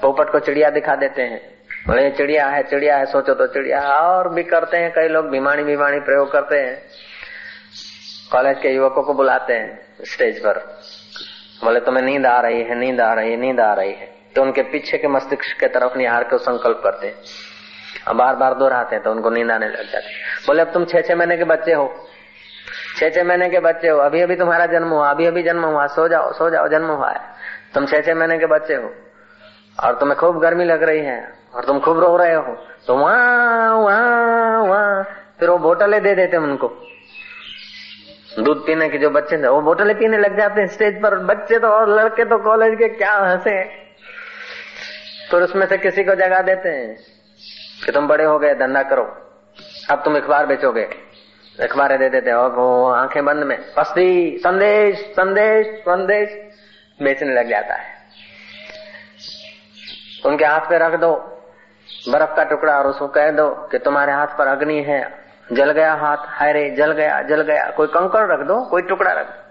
पोपट 0.02 0.32
को 0.32 0.38
चिड़िया 0.40 0.70
दिखा 0.70 0.94
देते 0.96 1.22
हैं। 1.24 1.40
बोले 1.86 2.10
चिड़िया 2.10 2.46
है 2.46 2.62
चिड़िया 2.62 2.96
है, 2.96 3.06
सोचो 3.06 3.34
तो 3.34 3.46
चिड़िया 3.46 3.80
और 3.80 4.28
भी 4.28 4.42
करते 4.42 4.76
हैं, 4.76 4.92
कई 4.92 5.08
लोग 5.08 5.28
बीमाणी 5.30 5.62
बीमाणी 5.62 6.00
प्रयोग 6.00 6.32
करते 6.32 6.56
हैं। 6.56 6.82
कॉलेज 8.32 8.56
के 8.58 8.68
युवकों 8.68 9.02
को 9.02 9.14
बुलाते 9.14 9.52
हैं 9.52 9.78
स्टेज 10.04 10.38
पर। 10.38 10.58
बोले, 11.64 11.80
तुम्हें 11.80 12.04
नींद 12.04 12.26
आ 12.26 12.40
रही 12.40 12.62
है, 12.62 12.74
नींद 12.74 13.00
आ 13.00 13.12
रही 13.14 13.30
है, 13.30 13.36
नींद 13.36 13.60
आ 13.60 13.72
रही 13.74 13.92
है। 13.92 14.08
तो 14.36 14.42
उनके 14.42 14.62
पीछे 14.62 14.98
के 14.98 15.08
मस्तिष्क 15.08 15.60
के 15.60 15.66
तरफ़ 15.66 15.96
निहार 15.98 16.24
के 16.24 16.38
संकल्प 16.38 16.80
करते 16.84 17.06
हैं। 17.06 17.14
अब 18.08 18.16
बार 18.16 18.36
बार 18.36 18.54
दोहराते 18.54 18.96
हैं 18.96 19.04
तो 19.04 19.10
उनको 19.10 19.30
नींद 19.30 19.50
आने 19.50 19.68
लग 19.68 19.92
जाती 19.92 20.14
बोले, 20.46 20.62
अब 20.62 20.72
तुम 20.72 20.84
छह 20.84 21.00
छह 21.00 21.16
महीने 21.16 21.36
के 21.36 21.44
बच्चे 21.44 21.72
हो। 21.72 22.06
छह 22.98 23.10
छह 23.10 23.24
महीने 23.24 23.48
के 23.50 23.60
बच्चे 23.60 23.88
हो। 23.88 23.98
अभी 23.98 24.20
अभी 24.20 24.36
तुम्हारा 24.36 24.66
जन्म 24.66 24.88
हुआ 24.88 25.10
अभी 25.10 25.26
अभी 25.26 25.42
जन्म 25.42 25.64
हुआ, 25.64 25.86
सो 25.86 26.08
जाओ 26.08 26.32
सो 26.32 26.50
जाओ, 26.50 26.68
जन्म 26.68 26.86
हुआ 26.86 27.10
है। 27.10 27.20
तुम 27.74 27.86
छह 27.86 28.00
छह 28.00 28.14
महीने 28.14 28.38
के 28.38 28.46
बच्चे 28.46 28.74
हो। 28.74 28.94
और 29.84 29.98
तुम्हें 29.98 30.18
खूब 30.18 30.40
गर्मी 30.40 30.64
लग 30.64 30.82
रही 30.82 31.00
है। 31.00 31.45
और 31.56 31.64
तुम 31.64 31.80
खूब 31.80 32.00
रो 32.00 32.16
रहे 32.16 32.34
हो। 32.34 32.56
तो 32.86 32.96
वहाँ 32.96 33.76
वहाँ 33.76 34.62
वहाँ। 34.62 35.02
फिर 35.40 35.50
वो 35.50 35.58
बोतलें 35.58 36.02
दे 36.02 36.14
देते 36.14 36.36
उनको। 36.36 36.68
दूध 38.38 38.66
पीने 38.66 38.88
के 38.88 38.98
जो 38.98 39.10
बच्चे 39.10 39.38
थे 39.38 39.48
वो 39.48 39.60
बोटले 39.60 39.94
पीने 39.94 40.18
लग 40.18 40.36
जाते 40.36 40.60
हैं 40.60 40.68
स्टेज 40.68 41.02
पर। 41.02 41.18
बच्चे 41.18 41.58
तो 41.58 41.68
और 41.68 41.88
लड़के 41.88 42.24
तो 42.24 42.38
कॉलेज 42.38 42.78
के 42.78 42.88
क्या 42.88 43.12
हंसे। 43.12 43.64
फिर 45.30 45.42
उसमें 45.42 45.66
से 45.66 45.78
किसी 45.78 46.04
को 46.04 46.14
जगा 46.14 46.40
देते 46.40 46.68
हैं 46.68 46.96
कि 47.86 47.92
तुम 47.92 48.08
बड़े 48.08 48.24
हो 48.24 48.38
गए, 48.38 48.54
धंधा 48.54 48.82
करो। 48.82 49.04
अब 49.90 50.02
तुम 50.04 50.16
अखबार 50.16 50.46
बेचोगे। 50.46 50.88
अखबारें 51.60 51.98
दे 51.98 52.08
देते 52.08 52.32
और 52.32 52.50
वो 52.50 52.90
आँखें 52.90 53.24
बंद 53.24 53.44
में 53.44 53.58
पस्ती 53.76 54.38
संदेश 54.38 54.98
संदेश 54.98 55.66
संदेश, 55.66 56.28
बेचने 57.02 57.34
लग 57.34 57.48
जाता 57.48 57.74
है। 57.74 57.94
उनके 60.26 60.44
हाथ 60.44 60.60
पे 60.60 60.78
रख 60.78 61.00
दो। 61.00 61.35
बर्फ़ 62.08 62.36
का 62.36 62.44
टुकड़ा 62.44 62.78
और 62.78 62.86
उसको 62.86 63.08
कह 63.08 63.30
दो 63.30 63.50
कि 63.50 63.78
तुम्हारे 63.78 64.12
हाथ 64.12 64.26
पर 64.26 64.46
अग्नि 64.46 64.82
है। 64.82 65.26
जल 65.52 65.70
गया 65.70 65.94
हाथ 65.94 66.16
हायरे 66.20 66.70
जल 66.70 66.92
गया 66.92 67.22
जल 67.22 67.42
गया। 67.42 67.70
कोई 67.70 67.86
कंकड़ 67.86 68.26
रख 68.26 68.40
दो, 68.46 68.60
कोई 68.60 68.82
टुकड़ा 68.82 69.12
रख 69.12 69.26
दो। 69.26 69.42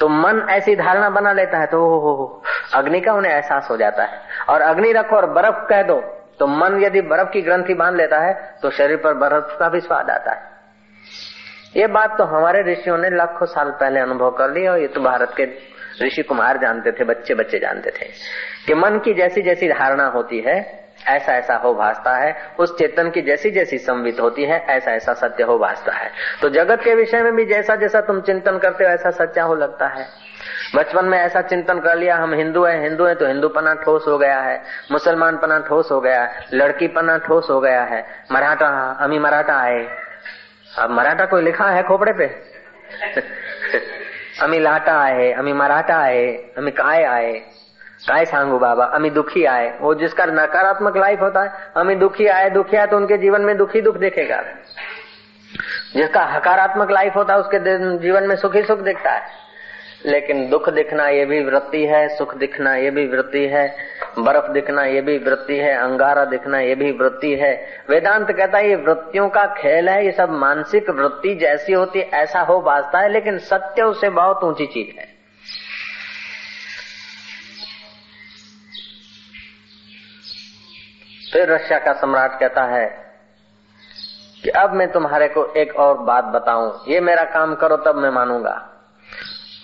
तो 0.00 0.08
मन 0.08 0.46
ऐसी 0.50 0.76
धारणा 0.76 1.10
बना 1.10 1.32
लेता 1.32 1.58
है 1.58 1.66
तो 1.66 1.80
हो 1.80 1.98
हो 2.00 2.14
हो। 2.14 2.42
अग्नि 2.74 3.00
का 3.00 3.12
उन्हें 3.12 3.32
एहसास 3.32 3.68
हो 3.70 3.76
जाता 3.76 4.04
है। 4.04 4.18
और 4.48 4.60
अग्नि 4.60 4.92
रखो 4.92 5.16
और 5.16 5.26
बर्फ़ 5.26 5.66
कह 5.68 5.82
दो। 5.82 6.00
तो 6.38 6.46
मन 6.46 6.82
यदि 6.82 7.00
बर्फ़ 7.00 7.30
की 7.30 7.42
ग्रंथि 7.42 7.74
बाँध 7.74 7.96
लेता 7.96 8.18
है 8.18 8.54
तो 8.62 8.70
शरीर 8.70 8.96
पर 8.96 9.14
बर्फ़ 9.14 9.58
का 9.58 9.68
भी 9.68 9.80
स्वाद 9.80 10.10
आता 10.10 10.32
है। 10.32 10.42
ये 11.76 11.86
बात 11.86 12.18
तो 12.18 12.24
हमारे 12.24 12.72
ऋषियों 12.72 12.98
ने 12.98 13.10
लाखों 13.10 13.46
साल 13.46 13.70
पहले 13.70 14.00
अनुभव 14.00 14.30
कर 14.30 14.50
ली, 14.50 14.66
और 14.66 14.78
ये 14.78 14.86
तो 14.86 15.00
भारत 15.00 15.34
के 15.36 15.48
ऋषि 16.06 16.22
कुमार 16.22 16.58
जानते 16.58 16.92
थे 16.92 17.04
बच्चे 17.04 17.34
बच्चे 17.34 17.58
जानते 17.58 17.90
थे। 17.90 18.06
कि 18.66 18.74
मन 18.74 18.98
की 18.98 19.14
जैसी 19.14 19.42
जैसी 19.42 19.68
धारणा 19.68 20.06
होती 20.06 20.40
है 20.40 20.79
ऐसा 21.06 21.32
ऐसा 21.32 21.54
हो 21.54 21.74
भासता 21.74 22.16
है, 22.16 22.36
उस 22.58 22.78
चेतन 22.78 23.10
की 23.10 23.22
जैसी 23.22 23.50
जैसी 23.50 23.78
संवित 23.78 24.20
होती 24.20 24.44
है, 24.44 24.66
ऐसा 24.68 24.92
ऐसा 24.92 25.12
सत्य 25.12 25.42
हो 25.42 25.58
भासता 25.58 25.92
है। 25.92 26.10
तो 26.42 26.48
जगत 26.48 26.80
के 26.84 26.94
विषय 26.94 27.22
में 27.22 27.36
भी 27.36 27.44
जैसा 27.44 27.76
जैसा 27.76 28.00
तुम 28.00 28.20
चिंतन 28.20 28.58
करते 28.58 28.84
हो, 28.84 28.90
ऐसा 28.90 29.10
सच्चा 29.10 29.42
हो 29.42 29.54
लगता 29.54 29.86
है। 29.86 30.06
बचपन 30.76 31.04
में 31.04 31.18
ऐसा 31.18 31.42
चिंतन 31.42 31.80
कर 31.80 31.96
लिया, 31.96 32.16
हम 32.16 32.34
हिंदू 32.34 32.64
हैं 32.64 32.82
हिंदू 32.82 33.04
हैं 33.04 33.16
तो 33.16 33.26
हिंदू 33.26 33.48
पना 33.48 33.74
ठोस 33.74 34.04
हो 34.08 34.18
गया 34.18 34.40
है 34.40 34.62
मुसलमान 34.92 35.36
पना 35.36 35.58
ठोस 35.58 35.90
हो 35.90 36.00
गया 36.00 36.22
है 36.22 36.46
लड़की 36.54 36.88
पना 36.88 37.18
ठोस 37.18 37.50
हो 37.50 37.60
गया 37.60 37.82
है। 37.82 38.06
मराठा, 38.32 38.98
अमी 39.00 39.18
मराठा 39.18 39.54
आए। 39.54 39.88
अब 40.78 40.90
मराठा 40.90 41.26
कोई 41.26 41.42
लिखा 41.42 41.64
है 41.64 41.82
खोपड़े 41.82 42.12
पे? 42.12 42.26
अमी 44.42 44.58
लाटा 44.58 45.00
आए, 45.00 45.32
अमी 45.32 45.52
मराठा 45.52 45.96
आए, 45.96 46.26
अमी 46.58 46.70
काय 46.70 47.04
आहे 47.04 47.59
काय 48.08 48.24
सांगू 48.24 48.58
बाबा, 48.58 48.84
अमी 48.84 49.10
दुखी 49.10 49.44
आए। 49.44 49.78
वो 49.80 49.94
जिसका 49.94 50.26
नकारात्मक 50.26 50.96
लाइफ 50.96 51.20
होता 51.20 51.42
है, 51.42 51.52
अमी 51.76 51.94
दुखी 51.94 52.26
आए 52.26 52.50
दुखी 52.50 52.76
आए 52.76 52.86
तो 52.86 52.96
उनके 52.96 53.16
जीवन 53.16 53.40
में 53.40 53.56
दुखी 53.56 53.80
दुख 53.80 53.96
देखेगा। 53.96 54.42
जिसका 55.96 56.20
हकारात्मक 56.20 56.90
लाइफ 56.90 57.16
होता 57.16 57.34
है, 57.34 57.40
उसके 57.40 57.58
जीवन 57.98 58.22
में 58.22 58.36
सुखी 58.36 58.62
सुख 58.62 58.78
दिखता 58.78 59.10
है। 59.10 59.50
लेकिन 60.06 60.50
दुख 60.50 60.68
दिखना 60.70 61.08
ये 61.08 61.24
भी 61.24 61.44
वृत्ति 61.44 61.84
है, 61.84 62.08
सुख 62.08 62.34
दिखना 62.36 62.74
ये 62.74 62.90
भी 62.90 63.06
वृत्ति 63.06 63.46
है, 63.46 63.76
बर्फ़ 64.18 64.52
दिखना 64.52 64.84
ये 64.84 65.00
भी 65.00 65.18
वृत्ति 65.18 65.56
है, 65.56 65.74
अंगारा 65.74 66.24
दिखना 66.24 66.58
ये 66.58 66.74
भी 66.74 66.92
वृत्ति 66.92 67.34
है। 67.34 67.66
वेदांत 67.90 68.32
कहता 68.32 68.58
है, 68.58 68.68
ये 68.68 68.76
वृत्तियों 68.76 69.28
का 69.28 69.46
खेल 69.46 69.88
है, 69.88 70.04
ये 70.04 70.12
सब 70.12 70.30
मानसिक 70.30 70.90
वृत्ति 70.90 71.34
जैसी 71.34 71.72
होती 71.72 72.00
ऐसा 72.00 72.40
हो 72.40 72.60
बाजता 72.60 72.98
है, 72.98 73.08
लेकिन 73.08 73.38
सत्य 73.38 73.82
उससे 73.82 74.10
बहुत 74.10 74.44
ऊँची 74.44 74.66
चीज़ 74.66 75.00
है। 75.00 75.09
फिर 81.32 81.52
रशिया 81.52 81.78
का 81.78 81.92
सम्राट 81.92 82.40
कहता 82.40 82.62
है 82.62 83.14
कि 84.42 84.50
अब 84.50 84.72
मैं 84.72 84.92
तुम्हारे 84.92 85.28
को 85.28 85.46
एक 85.46 85.76
और 85.76 85.98
बात 85.98 86.24
बताऊँ। 86.24 86.84
ये 86.88 87.00
मेरा 87.00 87.24
काम 87.24 87.54
करो, 87.54 87.76
तब 87.76 87.96
मैं 87.96 88.10
मानूँगा। 88.10 88.68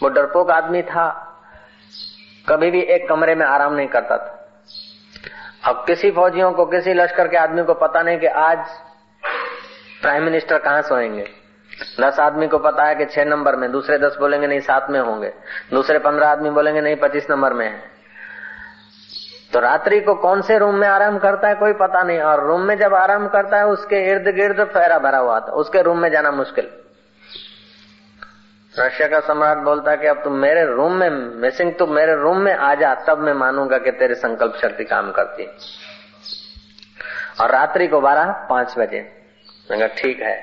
वो 0.02 0.08
डरपोक 0.08 0.50
आदमी 0.50 0.82
था। 0.82 1.22
कभी 2.48 2.70
भी 2.70 2.80
एक 2.80 3.08
कमरे 3.08 3.34
में 3.34 3.46
आराम 3.46 3.74
नहीं 3.74 3.88
करता 3.88 4.16
था। 4.16 4.48
अब 5.64 5.84
किसी 5.86 6.10
फौजियों 6.10 6.52
को, 6.52 6.66
किसी 6.66 6.94
लश्कर 6.94 7.28
के 7.28 7.36
आदमी 7.36 7.64
को 7.64 7.74
पता 7.74 8.02
नहीं 8.02 8.18
कि 8.18 8.26
आज 8.26 8.58
प्राइम 10.02 10.22
मिनिस्टर 10.22 10.58
कहाँ 10.58 10.82
सोएँगे। 10.82 11.30
दस 12.00 12.20
आदमी 12.20 12.48
को 12.48 12.58
पता 12.58 12.84
है 12.84 12.94
कि 12.94 13.04
छह 13.04 13.24
नंबर 13.24 13.56
में, 13.56 13.72
दूसरे 13.72 13.98
दस 13.98 14.16
बोलेंगे 14.20 14.46
नहीं, 14.46 14.60
सात 14.60 14.90
में 14.90 15.00
होंगे। 15.00 15.34
दूसरे 15.72 15.98
पंद्रह 15.98 16.28
आदमी 16.28 16.50
बोलेंगे 16.50 16.80
नहीं, 16.80 16.96
पच्चीस 16.96 17.26
नंबर 17.30 17.52
में 17.52 17.68
है। 17.70 17.95
तो 19.50 19.60
रात्रि 19.60 20.00
को 20.00 20.14
कौन 20.16 20.40
से 20.42 20.58
रूम 20.58 20.74
में 20.74 20.86
आराम 20.88 21.18
करता 21.18 21.48
है 21.48 21.54
कोई 21.54 21.72
पता 21.74 22.02
नहीं, 22.02 22.18
और 22.20 22.46
रूम 22.46 22.60
में 22.60 22.76
जब 22.78 22.94
आराम 22.94 23.26
करता 23.28 23.58
है, 23.58 23.66
उसके 23.66 24.02
इर्द 24.10 24.34
गिर्द 24.34 24.64
फेरा 24.68 24.98
भरा 24.98 25.18
हुआ 25.18 25.38
था, 25.40 25.52
उसके 25.54 25.82
रूम 25.82 25.98
में 25.98 26.10
जाना 26.10 26.30
मुश्किल। 26.32 26.68
रशिया 28.74 29.08
का 29.08 29.20
सम्राट 29.26 29.58
बोलता 29.58 29.94
कि 29.96 30.06
अब 30.06 30.16
तुम 30.24 30.32
मेरे 30.36 30.64
रूम 30.66 30.92
में, 30.92 31.10
मिसिंग, 31.40 31.72
तू 31.74 31.86
मेरे 31.88 32.14
रूम 32.14 32.40
में 32.40 32.54
आ 32.54 32.74
जा, 32.74 32.94
तब 33.06 33.18
मैं 33.18 33.32
मानूँगा 33.34 33.78
कि 33.78 33.90
तेरे 33.92 34.14
संकल्प 34.16 34.58
शक्ति 34.62 34.84
काम 34.84 35.10
करती 35.12 35.46
और 37.40 37.50
रात्रि 37.50 37.86
को 37.86 38.00
बारह 38.00 38.32
पाँच 38.50 38.74
बजे। 38.78 39.00
ठीक 39.96 40.20
है। 40.20 40.36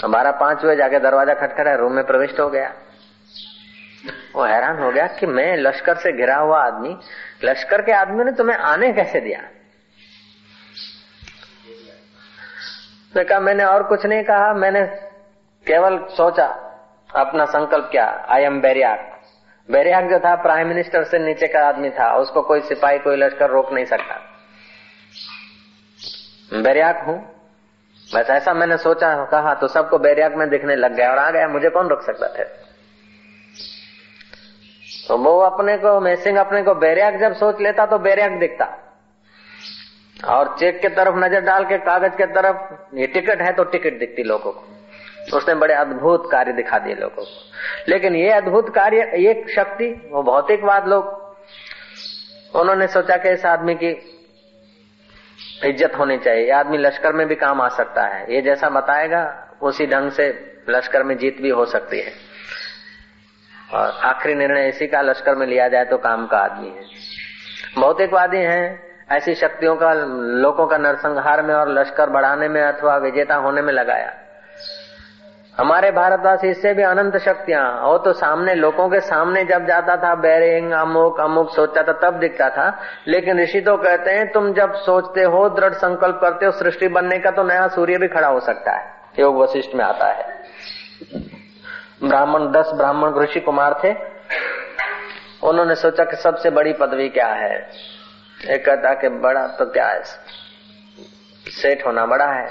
तो 0.00 0.08
बारह 0.08 0.30
पाँच 0.30 0.64
बजे 0.64 0.76
जाके 0.76 0.98
दरवाज़ा 1.00 1.34
खटखटा 1.36 1.74
रूम 1.74 1.92
में 1.92 2.04
प्रविष्ट 2.06 2.40
हो 2.40 2.48
गया। 2.48 2.72
वो 4.34 4.44
हैरान 4.44 4.78
हो 4.78 4.90
गया 4.90 5.06
कि 5.18 5.26
मैं 5.28 5.56
लश्कर 5.56 5.96
से 5.96 6.12
घिरा 6.12 6.36
हुआ 6.36 6.62
आदमी 6.62 6.96
लश्कर 7.44 7.82
के 7.82 7.92
आदमी 7.92 8.24
ने 8.24 8.32
तुम्हें 8.32 8.56
आने 8.56 8.92
कैसे 8.92 9.20
दिया? 9.20 9.40
मैं 13.14 13.24
कहा, 13.24 13.40
मैंने 13.40 13.64
और 13.64 13.82
कुछ 13.82 14.06
नहीं 14.06 14.22
कहा, 14.24 14.52
मैंने 14.54 14.84
केवल 15.66 15.98
सोचा, 16.10 16.46
अपना 17.10 17.44
संकल्प 17.46 17.88
क्या 17.90 18.06
आई 18.28 18.42
एम 18.42 18.60
बेरियाक 18.60 19.10
बैरियाक 19.68 20.04
जो 20.04 20.18
था 20.18 20.34
प्राइम 20.36 20.68
मिनिस्टर 20.68 21.04
से 21.04 21.18
नीचे 21.18 21.46
का 21.48 21.60
आदमी 21.68 21.90
था, 21.90 22.14
उसको 22.16 22.42
कोई 22.42 22.60
सिपाही, 22.60 22.98
कोई 22.98 23.16
लश्कर 23.16 23.50
रोक 23.50 23.72
नहीं 23.72 23.84
सकता। 23.84 24.16
बेरियाक 26.62 27.04
हूँ। 27.06 27.16
बस 28.08 28.30
ऐसा 28.30 28.54
मैंने 28.54 28.76
सोचा, 28.76 29.14
कहा 29.24 29.54
तो 29.54 29.68
सबको 29.68 29.98
बेरियाक 29.98 30.34
में 30.34 30.48
दिखने 30.48 30.76
लग 30.76 30.94
गया, 30.94 31.10
और 31.10 31.18
आ 31.18 31.30
गया, 31.30 31.48
मुझे 31.48 31.70
कौन 31.70 31.88
रोक 31.88 32.02
सकता 32.02 32.28
था 32.28 32.44
तो 35.08 35.16
वो 35.18 35.38
अपने 35.40 35.76
को, 35.76 36.00
मैसिंग 36.00 36.36
अपने 36.36 36.62
को 36.62 36.74
बेरियाक 36.74 37.14
जब 37.14 37.34
सोच 37.34 37.60
लेता 37.60 37.86
तो 37.86 37.98
बेरियाक 37.98 38.32
दिखता। 38.32 38.64
और 40.28 40.56
चेक 40.58 40.80
के 40.80 40.88
तरफ़ 40.88 41.16
नज़र 41.16 41.40
डाल 41.40 41.64
के 41.64 41.78
कागज़ 41.78 42.16
के 42.16 42.26
तरफ़, 42.26 42.56
ये 42.96 43.06
टिकट 43.06 43.42
है 43.42 43.52
तो 43.52 43.64
टिकट 43.64 43.98
दिखती 43.98 44.22
लोगों 44.22 44.52
को। 44.52 45.36
उसने 45.36 45.54
बड़े 45.54 45.74
अद्भुत 45.74 46.30
कार्य 46.32 46.52
दिखा 46.52 46.78
दिए 46.78 46.94
लोगों 46.94 47.24
को। 47.24 47.30
लेकिन 47.88 48.16
ये 48.16 48.30
अद्भुत 48.30 48.74
कार्य, 48.74 49.10
ये 49.16 49.46
शक्ति, 49.54 50.10
वो 50.12 50.22
भौतिकवाद 50.22 50.88
लोग, 50.88 51.04
उन्होंने 52.54 52.86
सोचा 52.86 53.16
कि 53.16 53.28
इस 53.28 53.46
आदमी 53.46 53.74
की 53.74 53.90
इज़्ज़त 55.64 55.92
होनी 55.98 56.18
चाहिए। 56.18 56.44
ये 56.44 56.50
आदमी 56.50 56.78
लश्कर 56.78 57.12
में 57.12 57.26
भी 57.28 57.34
काम 57.34 57.60
आ 57.60 57.68
सकता 57.68 58.02
है। 58.02 58.34
ये 58.34 58.42
जैसा 58.42 58.68
बताएगा, 58.68 59.48
उसी 59.62 59.86
ढंग 59.86 60.10
से 60.10 60.28
लश्कर 60.68 61.02
में 61.02 61.18
जीत 61.18 61.40
भी 61.40 61.48
हो 61.48 61.64
सकती 61.64 62.00
है। 62.00 62.12
और 63.74 63.98
आखिरी 64.04 64.34
निर्णय 64.34 64.68
इसी 64.68 64.86
का 64.86 65.00
लश्कर 65.00 65.34
में 65.34 65.46
लिया 65.46 65.68
जाए 65.68 65.84
तो 65.84 65.96
काम 65.96 66.26
का 66.26 66.38
आदमी 66.38 66.68
है। 66.68 66.82
भौतिकवादी 67.78 68.38
हैं, 68.38 68.82
ऐसी 69.10 69.34
शक्तियों 69.34 69.76
का, 69.76 69.92
लोगों 70.42 70.66
का 70.66 70.78
नरसंहार 70.78 71.42
में 71.42 71.54
और 71.54 71.68
लश्कर 71.68 72.10
बढ़ाने 72.10 72.48
में 72.48 72.62
अथवा 72.62 72.96
विजेता 72.96 73.34
होने 73.34 73.62
में 73.62 73.72
लगाया। 73.72 74.12
हमारे 75.58 75.90
भारतवासी 75.90 76.48
इससे 76.48 76.74
भी 76.74 76.82
अनंत 76.82 77.16
शक्तियाँ 77.16 77.82
वो 77.82 77.98
तो 77.98 78.12
सामने 78.12 78.54
लोगों 78.54 78.88
के 78.88 79.00
सामने 79.00 79.44
जब 79.44 79.66
जाता 79.66 79.96
था, 79.96 80.14
बैरिंग, 80.14 80.72
अमुक 80.72 81.20
अमुक 81.20 81.54
सोचता 81.54 81.82
था, 81.82 81.92
तब 81.92 82.18
दिखता 82.18 82.48
था। 82.50 82.80
लेकिन 83.08 83.40
ऋषि 83.40 83.60
तो 83.60 83.76
कहते 83.76 84.10
हैं, 84.10 84.32
तुम 84.32 84.52
जब 84.52 84.74
सोचते 84.74 85.22
हो, 85.22 85.48
दृढ़ 85.48 85.72
संकल्प 85.72 86.18
करते 86.20 86.46
हो, 86.46 86.52
सृष्टि 86.52 86.88
बनने 86.88 87.18
का 87.18 87.30
तो 87.30 87.42
नया 87.42 87.68
सूर्य 87.68 87.98
भी 87.98 88.08
खड़ा 88.08 88.28
हो 88.28 88.40
सकता 88.40 88.72
है। 88.72 88.92
योग 89.18 89.36
वशिष्ठ 89.36 89.74
में 89.74 89.84
आता 89.84 90.06
है। 90.06 90.44
ब्राह्मण, 92.02 92.52
दस 92.52 92.70
ब्राह्मण 92.74 93.18
ऋषि 93.18 93.40
कुमार 93.40 93.80
थे। 93.84 93.94
उन्होंने 95.48 95.74
सोचा 95.74 96.04
कि 96.04 96.16
सबसे 96.16 96.50
बड़ी 96.50 96.72
पदवी 96.72 97.08
क्या 97.08 97.26
है? 97.26 97.70
एक 98.50 98.66
कहता 98.66 98.94
कि 98.94 99.08
बड़ा 99.08 99.46
तो 99.46 99.64
क्या 99.64 99.86
है? 99.86 100.02
सेठ 101.48 101.86
होना 101.86 102.06
बड़ा 102.06 102.26
है। 102.26 102.50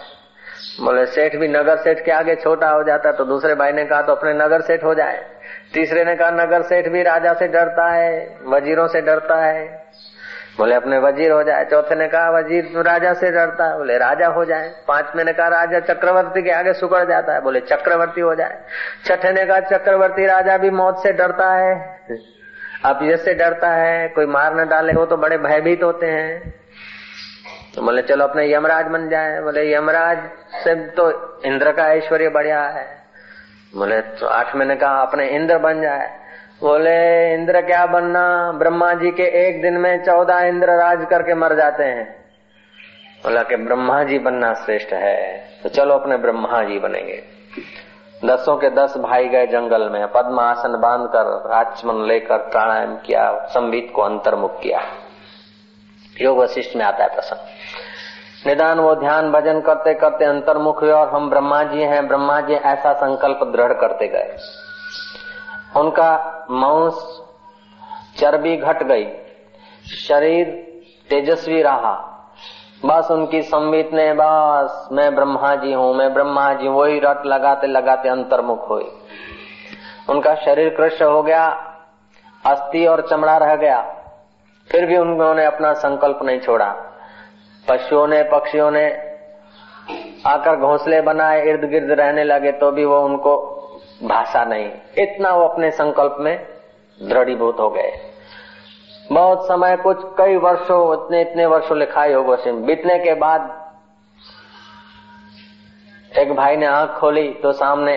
बोले, 0.82 1.06
सेठ 1.06 1.36
भी 1.36 1.48
नगर 1.48 1.78
सेठ 1.78 2.06
के 2.06 2.12
आगे 2.12 2.36
छोटा 2.36 2.70
हो 2.70 2.84
जाता 2.84 3.10
है 3.10 3.16
तो 3.18 3.26
दूसरे 3.26 3.56
भाई 3.56 3.72
ने 3.72 3.86
कहा 3.86 4.02
तो 4.02 4.14
अपने 4.14 4.34
नगर 4.34 4.62
सेठ 4.62 4.84
हो 4.84 4.94
जाए। 4.94 5.26
तीसरे 5.74 6.04
ने 6.04 6.16
कहा, 6.16 6.30
नगर 6.30 6.62
सेठ 6.62 6.88
भी 6.88 7.04
राजा 7.04 7.34
से 7.34 7.48
डरता 7.48 7.92
है, 7.92 8.40
वजीरों 8.44 8.88
से 8.88 9.02
डरता 9.02 9.36
है। 9.36 9.83
बोले, 10.58 10.76
अपने 10.76 10.98
वज़ीर 10.98 11.32
हो 11.32 11.44
जाए। 11.44 11.66
चौथे 11.66 11.96
ने 11.96 12.08
कहा, 12.08 12.30
वज़ीर 12.30 12.72
राजा 12.78 13.14
से 13.14 13.32
डरता 13.32 13.66
है। 13.66 13.78
बोले, 13.78 13.98
राजा 13.98 14.28
हो 14.28 14.46
जाए। 14.46 14.70
पांचवे 14.88 15.24
ने 15.24 15.34
कहा, 15.34 15.48
राजा 15.48 15.80
चक्रवर्ती 15.80 16.42
के 16.42 16.52
आगे 16.52 16.74
सुकड़ 16.74 17.04
जाता 17.06 17.34
है। 17.34 17.42
बोले, 17.42 17.60
चक्रवर्ती 17.60 18.22
हो 18.22 18.36
जाए। 18.36 18.62
छठे 19.06 19.32
ने 19.32 19.46
कहा, 19.46 19.60
चक्रवर्ती 19.60 20.26
राजा 20.26 20.58
भी 20.58 20.70
मौत 20.70 21.04
से 21.04 21.14
डरता 21.14 21.52
है। 21.54 22.00
अब 22.86 23.08
जैसे 23.08 23.34
डरता 23.34 23.70
है, 23.70 24.08
कोई 24.08 24.26
मार 24.26 24.62
न 24.62 24.68
डाले, 24.68 24.94
वो 24.94 25.06
तो 25.06 25.18
बड़े 25.18 25.38
भयभीत 25.38 25.84
होते 25.84 26.06
हैं। 26.06 26.54
तो 27.76 27.82
बोले, 27.82 28.02
चलो, 28.02 28.28
अपने 28.28 28.54
यमराज 28.54 28.86
बन 28.86 29.10
जाए। 29.10 29.42
बोले, 29.42 29.74
यमराज 29.74 30.18
से 30.64 30.76
तो 30.76 31.12
इंद्र 31.46 31.72
का 31.72 31.88
ऐश्वर्य 31.88 32.30
बढ़िया 32.30 32.62
है। 32.62 33.04
बोले 33.76 34.02
तो 34.02 34.28
आठ 34.28 34.56
महीने 34.56 34.76
कहा, 34.76 35.02
अपने 35.02 35.28
इंद्र 35.28 35.58
बन 35.58 35.82
जाए। 35.82 36.23
बोले, 36.62 37.34
इंद्र 37.34 37.62
क्या 37.62 37.86
बनना? 37.86 38.52
ब्रह्मा 38.52 38.94
जी 38.94 39.12
के 39.12 39.24
एक 39.40 39.62
दिन 39.62 39.78
में 39.78 40.04
चौदह 40.06 40.40
इंद्र 40.40 40.76
राज 40.78 41.06
करके 41.10 41.34
मर 41.36 41.56
जाते 41.56 41.84
हैं। 41.84 42.06
बोला 43.24 43.44
कि 43.44 43.56
ब्रह्मा 43.56 44.04
जी 44.04 44.20
बनना 44.20 44.54
श्रेष्ठ 44.54 44.94
है 44.94 45.18
तो 45.64 45.70
चलो 45.70 45.94
अपने 45.94 46.18
ब्रह्मा 46.18 46.62
जी 46.64 46.80
बनेंगे। 46.80 47.22
दसों 48.26 48.56
के 48.58 48.70
दस 48.70 48.98
भाई 48.98 49.28
गए 49.28 49.48
जंगल 49.48 49.90
में 49.90 50.06
पद्म 50.08 50.40
आसन 50.40 50.80
बाँध 50.80 51.08
कर 51.08 51.52
आचमन 51.52 52.04
लेकर 52.08 52.38
प्राणायाम 52.38 52.96
किया, 52.98 53.32
संबित 53.46 53.92
को 53.96 54.02
अंतर्मुख 54.02 54.60
किया। 54.62 54.82
योग 56.22 56.38
वशिष्ठ 56.38 56.76
में 56.76 56.86
आता 56.86 57.04
है 57.04 57.10
प्रसंग। 57.10 58.48
निदान 58.48 58.80
वो 58.80 58.96
ध्यान 58.96 59.32
भजन 59.32 59.62
करते 59.62 59.94
करते 59.94 60.26
अंतर्मुख 60.26 60.82
हुए 60.82 60.92
और 60.92 61.10
हम 61.10 61.30
ब्रह्मा 61.30 61.64
जी 61.64 61.82
हैं, 61.82 62.08
ब्रह्मा 62.08 62.40
जी 62.42 62.54
ऐसा 62.54 62.94
संकल्प 62.94 63.40
दृढ़ 63.56 63.74
करते 63.74 64.08
गए। 64.08 64.38
उनका 65.78 66.46
मांस 66.52 67.22
चर्बी 68.18 68.58
घट 68.58 68.84
गई। 68.84 69.08
शरीर 70.08 70.46
तेजस्वी 71.10 71.62
रहा। 71.62 72.10
बस 72.86 73.12
उनकी 73.12 73.42
संबित 73.42 73.90
ने, 73.94 74.14
बस, 74.14 74.90
मैं 74.92 75.16
ब्रह्मा 75.16 75.56
जी 75.56 75.74
हूँ, 75.74 75.96
मैं 75.96 76.14
ब्रह्मा 76.14 76.54
जी 76.54 76.68
वही 76.68 77.00
रट 77.00 77.26
लगाते 77.26 77.68
लगाते 77.68 78.10
अंतर्मुख 78.10 78.70
हुई। 78.70 78.92
उनका 80.10 80.36
शरीर 80.36 80.70
कृष्ण 80.70 81.06
हो 81.06 81.24
गया, 81.24 81.46
अस्थि 82.46 82.86
और 82.86 83.08
चमड़ा 83.10 83.38
रह 83.38 83.56
गया। 83.56 83.82
फिर 84.72 84.86
भी 84.86 84.98
उन्होंने 84.98 85.46
अपना 85.46 85.74
संकल्प 85.74 86.20
नहीं 86.24 86.40
छोड़ा। 86.40 86.76
पशुओं 87.70 88.08
ने, 88.08 88.24
पक्षियों 88.24 88.72
ने 88.72 89.14
आकर 90.28 90.56
घोंसले 90.56 91.02
बनाए 91.02 91.46
इर्द 91.46 91.70
गिर्द 91.70 91.92
रहने 91.92 92.24
लगे 92.24 92.52
तो 92.52 92.72
भी 92.72 92.86
वो 92.86 93.00
उनको 93.02 93.53
भाषा 94.04 94.44
नहीं, 94.46 94.72
इतना 94.98 95.34
वो 95.34 95.48
अपने 95.48 95.72
संकल्प 95.72 96.16
में 96.20 96.48
दृढ़ीभूत 97.00 97.60
हो 97.60 97.70
गए। 97.70 97.92
बहुत 99.12 99.48
समय 99.48 99.76
कुछ, 99.78 99.98
कई 100.18 100.36
वर्षों, 100.38 100.94
इतने 100.94 101.22
इतने 101.22 101.46
वर्षों 101.46 101.78
लिखा 101.78 102.06
योग 102.06 102.28
वशिम 102.28 102.64
बीतने 102.64 103.00
के 103.00 103.14
बाद 103.14 103.60
एक 106.12 106.34
भाई 106.36 106.56
ने 106.56 106.66
आँख 106.66 106.90
खोली 106.90 107.30
तो 107.34 107.52
सामने 107.52 107.96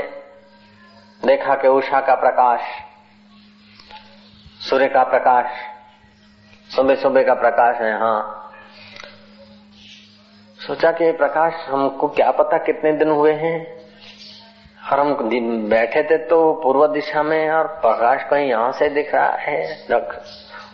देखा 1.25 1.55
कि 1.55 1.69
उषा 1.69 2.01
का 2.01 2.15
प्रकाश, 2.15 2.61
सूर्य 4.61 4.89
का 4.89 5.03
प्रकाश, 5.03 5.51
सुबह 6.75 6.95
सुबह 6.95 7.23
का 7.23 7.35
प्रकाश 7.35 7.77
है 7.77 7.99
हाँ। 7.99 8.53
सोचा 10.59 10.93
कि 10.93 11.11
प्रकाश, 11.13 11.55
हमको 11.69 12.09
क्या 12.09 12.31
पता 12.31 12.59
कितने 12.59 12.93
दिन 12.93 13.11
हुए 13.11 13.33
हैं? 13.33 13.86
और 14.93 15.01
हम 15.01 15.15
बैठे 15.69 16.03
थे 16.03 16.17
तो 16.19 16.53
पूर्व 16.53 16.87
दिशा 16.87 17.23
में 17.23 17.51
और 17.51 17.67
प्रकाश 17.67 18.25
कहीं 18.31 18.49
यहाँ 18.49 18.73
से 18.73 18.89
दिख 18.89 19.15
रहा 19.15 19.31
है। 19.31 19.65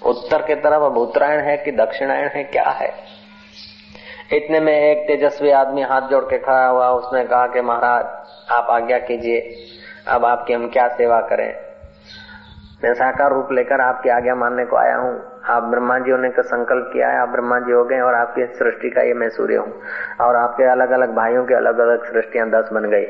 उत्तर 0.06 0.42
की 0.42 0.54
तरफ़ 0.54 0.82
अब 0.82 0.96
उत्तरायण 0.96 1.40
है 1.40 1.56
कि 1.56 1.72
दक्षिणायण 1.72 2.28
है, 2.28 2.44
क्या 2.44 2.68
है? 2.70 2.92
इतने 4.32 4.60
में 4.60 4.72
एक 4.72 4.98
तेजस्वी 4.98 5.50
आदमी 5.50 5.82
हाथ 5.82 6.00
जोड़ 6.00 6.24
के 6.24 6.38
खड़ा 6.38 6.66
हुआ, 6.66 6.90
उसने 6.90 7.24
कहा 7.24 7.46
कि 7.46 7.60
महाराज, 7.60 8.04
आप 8.52 8.66
आज्ञा 8.70 8.98
कीजिए, 8.98 9.54
अब 10.08 10.24
आपकी 10.24 10.52
हम 10.52 10.68
क्या 10.68 10.88
सेवा 10.88 11.20
करें? 11.20 11.54
मैं 12.84 12.94
साकार 12.94 13.32
रूप 13.32 13.48
लेकर 13.52 13.80
आपकी 13.80 14.08
आज्ञा 14.08 14.34
मानने 14.34 14.64
को 14.64 14.76
आया 14.76 14.96
हूँ। 14.96 15.40
आप 15.44 15.62
ब्रह्मा 15.62 15.98
जी 15.98 16.10
होने 16.10 16.30
का 16.30 16.42
संकल्प 16.42 16.90
किया 16.92 17.08
है, 17.08 17.18
आप 17.18 17.28
ब्रह्मा 17.28 17.58
जी 17.58 17.72
हो 17.72 17.84
गए 17.84 18.00
और 18.00 18.14
आपकी 18.14 18.46
सृष्टि 18.46 18.90
का 18.90 19.02
ये 19.02 19.14
मैं 19.14 19.28
सूर्य 19.28 19.56
हूँ। 19.56 19.72
और 20.20 20.36
आपके 20.36 20.64
अलग 20.64 20.90
अलग 20.90 21.14
भाइयों 21.14 21.44
की 21.44 21.54
अलग 21.54 21.78
अलग 21.78 22.12
सृष्टियाँ 22.12 22.50
दस 22.50 22.68
बन 22.72 22.90
गई। 22.90 23.04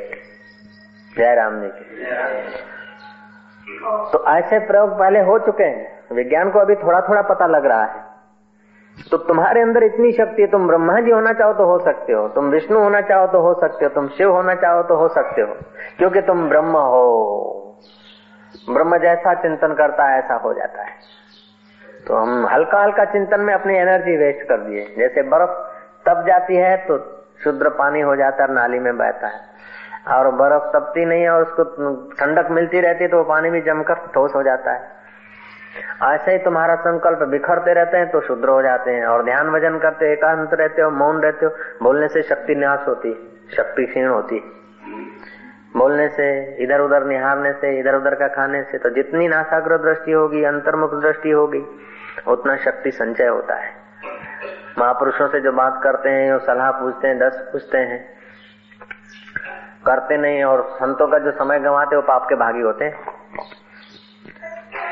जय 1.16 1.34
राम 1.34 1.60
जी 1.60 1.68
की। 1.68 2.04
तो 4.12 4.24
ऐसे 4.28 4.58
प्रयोग 4.58 4.98
पहले 4.98 5.20
हो 5.20 5.38
चुके 5.38 5.64
हैं। 5.64 6.14
विज्ञान 6.14 6.50
को 6.50 6.58
अभी 6.58 6.74
थोड़ा 6.74 7.00
थोड़ा 7.00 7.22
पता 7.22 7.46
लग 7.46 7.66
रहा 7.66 7.84
है। 7.84 8.00
तो 9.10 9.16
तुम्हारे 9.16 9.60
अंदर 9.60 9.82
इतनी 9.82 10.12
शक्ति 10.12 10.42
है, 10.42 10.48
तुम 10.48 10.66
ब्रह्मा 10.66 11.00
जी 11.00 11.10
होना 11.10 11.32
चाहो 11.32 11.52
तो 11.52 11.64
हो 11.64 11.78
सकते 11.78 12.12
हो, 12.12 12.28
तुम 12.28 12.44
विष्णु 12.44 12.78
होना 12.78 13.00
चाहो 13.00 13.26
तो 13.26 13.40
हो 13.40 13.54
सकते 13.60 13.84
हो, 13.84 13.90
तुम 13.90 14.08
शिव 14.08 14.32
होना 14.32 14.54
चाहो 14.54 14.82
तो 14.82 14.96
हो 14.96 15.08
सकते 15.08 15.42
हो, 15.42 15.54
क्योंकि 15.98 16.20
तुम 16.20 16.48
ब्रह्म 16.48 16.76
हो। 16.76 17.78
ब्रह्म 18.70 18.98
जैसा 18.98 19.34
चिंतन 19.34 19.74
करता 19.74 20.04
है, 20.04 20.18
ऐसा 20.18 20.34
हो 20.34 20.52
जाता 20.52 20.82
है। 20.82 20.90
तो 22.06 22.16
हम 22.16 22.46
हल्का 22.46 22.82
हल्का 22.82 23.04
चिंतन 23.04 23.40
में 23.40 23.54
अपनी 23.54 23.76
एनर्जी 23.76 24.16
वेस्ट 24.16 24.48
कर 24.48 24.60
दिए। 24.60 24.94
जैसे 24.98 25.22
बर्फ़ 25.22 25.50
तब 26.06 26.26
जाती 26.26 26.56
है 26.56 26.76
तो 26.76 26.98
शुद्र 27.44 27.68
पानी 27.68 28.00
हो 28.00 28.16
जाता 28.16 28.44
है, 28.44 28.52
नाली 28.52 28.78
में 28.78 28.96
बहता 28.98 29.26
है। 29.26 29.51
और 30.06 30.30
बर्फ़ 30.32 30.64
तपती 30.72 31.04
नहीं 31.04 31.22
है 31.22 31.30
और 31.30 31.42
उसको 31.42 31.64
ठंडक 32.14 32.50
मिलती 32.50 32.80
रहती 32.80 33.04
है 33.04 33.10
तो 33.10 33.16
वो 33.16 33.24
पानी 33.24 33.50
भी 33.50 33.60
जमकर 33.60 34.06
ठोस 34.14 34.34
हो 34.34 34.42
जाता 34.42 34.72
है। 34.72 34.90
ऐसे 36.04 36.32
ही 36.32 36.38
तुम्हारा 36.38 36.74
संकल्प 36.76 37.22
बिखरते 37.28 37.72
रहते 37.72 37.96
हैं 37.96 38.10
तो 38.10 38.20
शुद्र 38.20 38.48
हो 38.48 38.62
जाते 38.62 38.90
हैं 38.90 39.04
और 39.06 39.24
ध्यान 39.24 39.50
वज़न 39.50 39.78
करते 39.78 40.12
एकांत 40.12 40.54
रहते 40.54 40.82
हो, 40.82 40.90
मौन 40.90 41.20
रहते 41.22 41.46
हो, 41.46 41.52
बोलने 41.82 42.08
से 42.08 42.22
शक्ति 42.22 42.54
न्यास 42.54 42.84
होती, 42.88 43.12
शक्ति 43.56 43.86
क्षीण 43.86 44.08
होती। 44.08 44.42
बोलने 45.76 46.08
से 46.08 46.26
इधर 46.62 46.80
उधर 46.80 47.04
निहारने 47.04 47.52
से 47.52 47.78
इधर 47.80 47.94
उधर 47.94 48.14
का 48.14 48.28
खाने 48.28 48.62
से 48.62 48.78
तो 48.78 48.90
जितनी 48.90 49.28
नासाग्र 49.28 49.76
दृष्टि 49.78 50.12
होगी, 50.12 50.42
अंतर्मुख 50.44 50.94
दृष्टि 50.94 51.30
होगी, 51.30 51.64
उतना 52.28 52.56
शक्ति 52.56 52.90
संचय 52.90 53.26
होता 53.26 53.54
है। 53.54 53.70
महापुरुषों 54.78 55.28
से 55.28 55.40
जो 55.40 55.52
बात 55.52 55.80
करते 55.82 56.10
हैं, 56.10 56.32
वो 56.32 56.38
सलाह 56.38 56.70
पूछते 56.72 57.08
हैं, 57.08 57.18
दस 57.18 57.38
पूछते 57.52 57.78
हैं 57.78 58.00
करते 59.86 60.16
नहीं 60.16 60.44
और 60.44 60.62
संतों 60.72 61.08
का 61.08 61.18
जो 61.18 61.30
समय 61.30 61.58
गंवाते 61.58 61.96
वो 61.96 62.02
पाप 62.02 62.26
के 62.28 62.34
भागी 62.34 62.60
होते 62.60 62.92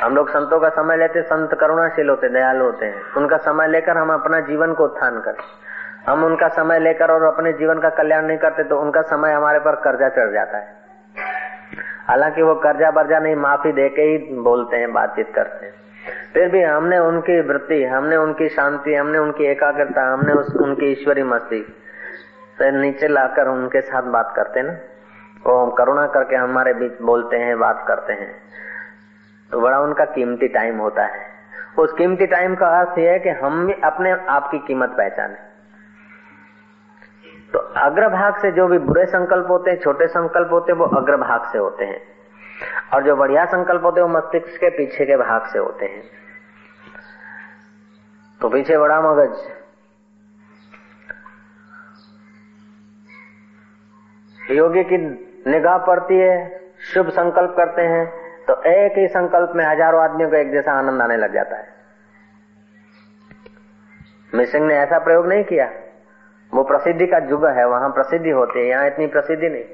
हम 0.03 0.15
लोग 0.15 0.29
संतों 0.31 0.61
का 0.61 0.69
समय 0.69 0.97
लेते, 0.97 1.23
संत 1.23 1.55
करुणाशील 1.61 2.09
होते, 2.09 2.29
दयालु 2.29 2.65
होते 2.65 2.87
हैं। 2.87 3.13
उनका 3.17 3.37
समय 3.37 3.69
लेकर 3.69 3.97
हम 3.97 4.13
अपना 4.13 4.41
जीवन 4.41 4.73
को 4.73 4.85
उत्थान 4.85 5.21
करें। 5.21 5.43
हम 6.07 6.25
उनका 6.25 6.49
समय 6.49 6.79
लेकर 6.79 7.11
और 7.11 7.23
अपने 7.23 7.53
जीवन 7.53 7.79
का 7.79 7.89
कल्याण 7.89 8.25
नहीं 8.25 8.39
करते 8.39 8.63
तो 8.63 8.81
उनका 8.81 9.03
समय 9.03 9.33
हमारे 9.33 9.59
पर 9.59 9.75
कर्जा 9.75 10.09
चढ़ 10.09 10.33
जाता 10.33 10.59
है। 10.59 10.75
हालाँकि 12.09 12.43
वो 12.43 12.55
कर्जा 12.55 12.91
बर्जा 12.91 13.19
नहीं, 13.19 13.37
माफ़ी 13.37 13.73
दे 13.73 13.89
के 13.89 14.03
ही 14.03 14.19
बोलते 14.19 14.77
हैं, 14.77 14.93
बातचीत 14.93 15.33
करते 15.35 15.67
हैं। 15.67 15.75
फिर 16.35 16.49
भी 16.49 16.63
हमने 16.63 16.99
उनकी 16.99 17.41
वृत्ति, 17.41 17.85
हमने 17.85 18.17
उनकी 18.17 18.49
शांति, 18.49 18.95
हमने 18.95 19.19
उनकी 19.19 19.45
एकाग्रता, 19.45 20.13
हमने 20.13 20.33
उस, 20.33 20.57
उनकी 20.57 20.87
ईश्वरी 20.87 21.23
मस्ती 21.23 21.77
से 22.59 22.71
नीचे 22.71 23.09
लाकर 23.09 23.49
उनके 23.49 23.81
साथ 23.81 24.03
बात 24.03 24.33
करते 24.37 24.63
ना। 24.63 24.73
वो 25.47 25.71
करुणा 25.71 26.07
करके 26.07 26.37
हमारे 26.37 26.73
बीच 26.75 27.01
बोलते 27.03 27.37
हैं, 27.37 27.59
बात 27.59 27.85
करते 27.89 28.13
हैं 28.13 28.35
तो 29.51 29.61
बड़ा 29.61 29.81
उनका 29.81 30.05
कीमती 30.05 30.49
टाइम 30.49 30.79
होता 30.79 31.05
है। 31.05 31.27
उस 31.79 31.93
कीमती 31.93 32.27
टाइम 32.27 32.55
का 32.55 32.67
अर्थ 32.81 32.99
यह 32.99 33.11
है 33.13 33.19
कि 33.19 33.29
हम 33.29 33.67
भी 33.67 33.73
अपने 33.73 34.13
आप 34.13 34.51
की 34.51 34.59
कीमत 34.59 34.89
पहचाने। 34.89 35.35
तो 37.53 37.59
अग्रभाग 37.59 38.39
से 38.39 38.53
जो 38.53 38.67
भी 38.69 38.79
बुरे 38.79 39.07
संकल्प 39.07 39.47
होते 39.51 39.71
हैं, 39.71 39.79
छोटे 39.79 40.07
संकल्प 40.07 40.53
होते 40.53 40.73
हैं, 40.73 40.79
वो 40.79 40.85
अग्रभाग 40.85 41.53
से 41.53 41.59
होते 41.59 41.85
हैं। 41.85 42.01
और 42.95 43.03
जो 43.03 43.17
बढ़िया 43.17 43.45
संकल्प 43.45 43.85
होते 43.85 44.01
हैं, 44.01 44.09
वो 44.09 44.15
मस्तिष्क 44.15 44.61
के 44.61 44.71
पीछे 44.71 45.07
के 45.07 45.17
भाग 45.17 45.47
से 45.47 45.59
होते 45.59 45.87
हैं। 45.87 46.03
तो 48.41 48.49
पीछे 48.49 48.79
बड़ा 48.79 49.01
मगज। 49.01 49.37
योगी 54.51 54.85
की 54.85 55.27
निगाह 55.47 55.79
पड़ती 55.81 56.19
है, 56.19 56.61
शुभ 56.85 57.09
संकल्प 57.11 57.55
करते 57.57 57.83
हैं 57.85 58.07
तो 58.47 58.55
एक 58.69 58.99
ही 58.99 59.07
संकल्प 59.09 59.53
में 59.57 59.65
हज़ारों 59.65 60.03
आदमियों 60.03 60.31
को 60.31 60.37
एक 60.37 60.51
जैसा 60.53 60.73
आनंद 60.75 61.03
आने 61.03 61.17
लग 61.17 61.35
जाता 61.35 61.57
है। 61.57 61.69
मिसिंग 64.33 64.67
ने 64.67 64.75
ऐसा 64.77 64.99
प्रयोग 65.01 65.27
नहीं 65.29 65.45
किया। 65.45 65.69
वो 66.53 66.63
प्रसिद्धि 66.65 67.07
का 67.07 67.19
युग 67.29 67.47
है, 67.49 67.67
वहाँ 67.69 67.91
प्रसिद्धि 67.91 68.31
होती 68.31 68.59
है, 68.59 68.67
यहाँ 68.67 68.87
इतनी 68.87 69.07
प्रसिद्धि 69.09 69.49
नहीं। 69.49 69.65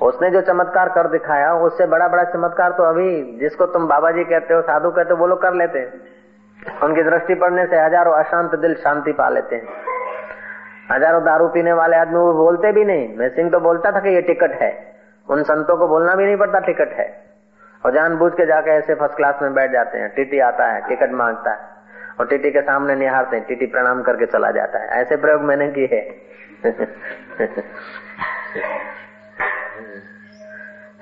उसने 0.00 0.30
जो 0.30 0.40
चमत्कार 0.42 0.88
कर 0.88 1.08
दिखाया, 1.08 1.52
उससे 1.56 1.86
बड़ा 1.86 2.08
बड़ा 2.08 2.24
चमत्कार 2.24 2.72
तो 2.72 2.82
अभी 2.84 3.38
जिसको 3.38 3.66
तुम 3.68 3.86
बाबा 3.88 4.10
जी 4.10 4.24
कहते 4.24 4.54
हो, 4.54 4.60
साधु 4.62 4.90
कहते 4.90 5.12
हो, 5.12 5.16
वो 5.16 5.26
लोग 5.26 5.42
कर 5.42 5.54
लेते 5.54 5.78
हैं। 5.78 6.80
उनकी 6.82 7.02
दृष्टि 7.02 7.34
पड़ने 7.36 7.66
से 7.66 7.76
हज़ारों 7.76 8.12
अशांत 8.14 8.54
दिल 8.56 8.74
शांति 8.74 9.12
पा 9.12 9.28
लेते 9.28 9.56
हैं। 9.56 9.62
हज़ारों 10.90 11.22
दारू 11.24 11.48
पीने 11.48 11.72
वाले 11.74 11.96
आदमी 11.96 12.18
वो 12.18 12.32
बोलते 12.34 12.72
भी 12.72 12.84
नहीं। 12.84 13.16
मैं 13.18 13.28
सिंह 13.30 13.50
तो 13.50 13.60
बोलता 13.60 13.90
था 13.92 14.00
कि 14.00 14.08
ये 14.08 14.20
टिकट 14.22 14.60
है। 14.62 14.70
उन 15.30 15.42
संतों 15.42 15.76
को 15.76 15.88
बोलना 15.88 16.14
भी 16.14 16.24
नहीं 16.24 16.36
पड़ता, 16.36 16.58
टिकट 16.58 16.92
है। 16.92 17.24
और 17.84 17.92
जानबूझ 17.92 18.32
के 18.32 18.46
जाके 18.46 18.70
ऐसे 18.70 18.94
फ़र्स्ट 18.94 19.16
क्लास 19.16 19.38
में 19.42 19.54
बैठ 19.54 19.70
जाते 19.70 19.98
हैं। 19.98 20.14
टीटी 20.14 20.38
आता 20.38 20.66
है, 20.66 20.88
टिकट 20.88 21.10
माँगता 21.10 21.50
है। 21.50 21.76
और 22.20 22.26
टीटी 22.26 22.50
के 22.50 22.60
सामने 22.60 22.94
निहारते 22.94 23.36
हैं, 23.36 23.46
टीटी 23.46 23.66
प्रणाम 23.66 24.02
करके 24.02 24.26
चला 24.26 24.50
जाता 24.50 24.78
है। 24.78 24.88
ऐसे 24.88 25.16
प्रयोग 25.16 25.42
मैंने 25.42 25.68
किए 25.68 26.22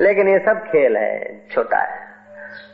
लेकिन 0.01 0.29
ये 0.29 0.39
सब 0.39 0.65
खेल 0.65 0.97
है, 0.97 1.47
छोटा 1.51 1.79
है। 1.79 2.01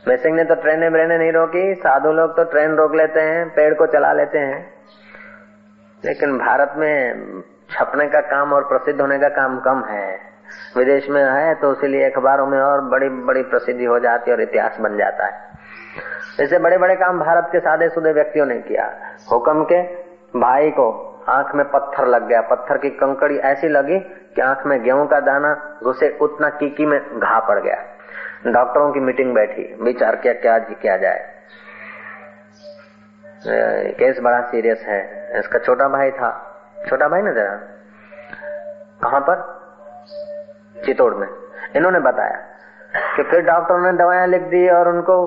मैसिंग 0.07 0.35
ने 0.35 0.43
तो 0.43 0.55
ट्रेने 0.55 0.89
ब्रेने 0.89 1.17
नहीं 1.17 1.31
रोकी, 1.31 1.75
साधु 1.75 2.11
लोग 2.11 2.37
तो 2.37 2.43
ट्रेन 2.43 2.71
रोक 2.71 2.95
लेते 2.95 3.19
हैं, 3.19 3.49
पेड़ 3.49 3.73
को 3.73 3.85
चला 3.85 4.13
लेते 4.13 4.37
हैं। 4.39 4.73
लेकिन 6.05 6.37
भारत 6.37 6.73
में 6.77 7.13
छपने 7.69 8.07
का 8.07 8.21
काम 8.21 8.53
और 8.53 8.63
प्रसिद्ध 8.63 9.01
होने 9.01 9.19
का 9.19 9.29
काम 9.29 9.59
कम 9.59 9.83
है। 9.85 10.30
विदेश 10.77 11.09
में 11.09 11.23
है 11.23 11.53
तो 11.55 11.71
इसीलिए 11.71 12.09
अखबारों 12.09 12.47
में 12.47 12.59
और 12.59 12.81
बड़ी 12.81 13.09
बड़ी 13.09 13.43
प्रसिद्धि 13.43 13.85
हो 13.85 13.99
जाती 13.99 14.31
है 14.31 14.37
और 14.37 14.43
इतिहास 14.43 14.77
बन 14.79 14.97
जाता 14.97 15.25
है। 15.25 15.49
ऐसे 16.39 16.59
बड़े 16.59 16.77
बड़े 16.77 16.95
काम 16.95 17.19
भारत 17.19 17.49
के 17.51 17.59
सादे 17.59 17.89
सुदे 17.89 18.11
व्यक्तियों 18.13 18.45
ने 18.45 18.57
किया। 18.57 18.85
हुक्म 19.31 19.63
के 19.63 19.81
भाई 20.39 20.71
को 20.71 21.07
आँख 21.29 21.55
में 21.55 21.65
पत्थर 21.71 22.07
लग 22.07 22.27
गया। 22.27 22.41
पत्थर 22.41 22.77
की 22.77 22.89
कंकड़ी 22.89 23.37
ऐसी 23.37 23.67
लगी 23.67 23.99
कि 24.35 24.41
आँख 24.41 24.65
में 24.65 24.83
गेहूँ 24.83 25.07
का 25.07 25.19
दाना 25.19 25.79
घुसे 25.83 26.17
उतना 26.21 26.49
कीकी 26.49 26.85
में 26.85 26.99
घा 27.19 27.39
पड़ 27.39 27.59
गया। 27.59 27.83
डॉक्टरों 28.47 28.91
की 28.91 28.99
मीटिंग 28.99 29.33
बैठी। 29.33 29.75
विचार 29.81 30.15
किया, 30.15 30.33
क्या 30.33 30.57
किया 30.59 30.97
जाए? 30.97 31.29
केस 33.97 34.19
बड़ा 34.19 34.41
सीरियस 34.41 34.83
है। 34.87 35.39
इसका 35.39 35.59
छोटा 35.59 35.87
भाई 35.87 36.11
था। 36.11 36.29
छोटा 36.89 37.07
भाई 37.07 37.21
ना 37.21 37.31
जरा? 37.31 37.55
कहाँ 39.03 39.21
पर? 39.21 39.60
चितौड़ 40.85 41.13
में। 41.13 41.27
इन्होंने 41.75 41.99
बताया 41.99 42.37
कि 43.15 43.23
फिर 43.23 43.41
डॉक्टरों 43.41 43.79
ने 43.81 43.91
दवाएँ 43.97 44.27
लिख 44.27 44.41
दी 44.41 44.67
और 44.69 44.87
उनको 44.87 45.25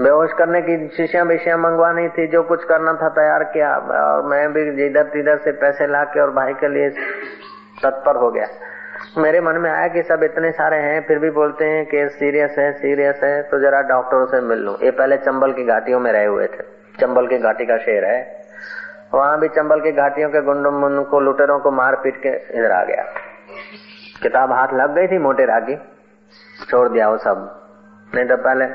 बेहोश 0.00 0.32
करने 0.32 0.60
की 0.62 0.76
शीशियाँ 0.88 1.26
बेशियाँ 1.26 1.58
मंगवानी 1.58 2.08
थी, 2.08 2.26
जो 2.26 2.42
कुछ 2.42 2.64
करना 2.64 2.92
था 2.92 3.08
तैयार 3.08 3.44
किया। 3.44 3.74
और 3.76 4.22
मैं 4.22 4.52
भी 4.52 4.86
इधर 4.86 5.02
तिधर 5.02 5.36
से 5.36 5.52
पैसे 5.52 5.86
ला 5.86 6.02
के 6.04 6.20
और 6.20 6.30
भाई 6.30 6.54
के 6.54 6.68
लिए 6.68 6.88
तत्पर 7.82 8.16
हो 8.16 8.30
गया। 8.30 8.46
मेरे 9.18 9.40
मन 9.40 9.56
में 9.56 9.70
आया 9.70 9.86
कि 9.88 10.02
सब 10.02 10.22
इतने 10.22 10.50
सारे 10.52 10.76
हैं, 10.76 11.00
फिर 11.06 11.18
भी 11.18 11.30
बोलते 11.30 11.64
हैं 11.64 11.84
कि 11.86 12.08
सीरियस 12.08 12.54
है 12.58 12.72
सीरियस 12.72 13.20
है 13.24 13.42
तो 13.42 13.58
जरा 13.58 13.80
डॉक्टरों 13.82 14.26
से 14.26 14.40
मिल 14.40 14.58
लू। 14.58 14.76
ये 14.82 14.90
पहले 14.90 15.16
चंबल 15.16 15.52
की 15.52 15.64
घाटियों 15.64 16.00
में 16.00 16.10
रहे 16.12 16.24
हुए 16.24 16.46
थे। 16.46 16.62
चंबल 17.00 17.26
की 17.26 17.38
घाटी 17.38 17.66
का 17.66 17.76
शेर 17.76 18.04
है। 18.04 18.44
वहाँ 19.14 19.38
भी 19.40 19.48
चंबल 19.48 19.80
की 19.80 19.92
घाटियों 19.92 20.28
के 20.30 20.40
गुंडों 20.40 21.04
को, 21.04 21.20
लुटेरों 21.20 21.58
को 21.58 21.70
मार 21.70 21.94
पीट 21.94 22.16
के 22.22 22.28
इधर 22.28 22.72
आ 22.72 22.82
गया। 22.84 23.04
किताब 24.22 24.52
हाथ 24.52 24.72
लग 24.74 24.94
गई 24.94 25.06
थी 25.06 25.18
मोटे 25.18 25.44
रागी। 25.46 25.76
छोड़ 26.70 26.88
दिया 26.88 27.08
वो 27.08 27.16
सब। 27.18 27.36
नहीं 28.14 28.26
तो 28.26 28.36
पहले 28.36 28.66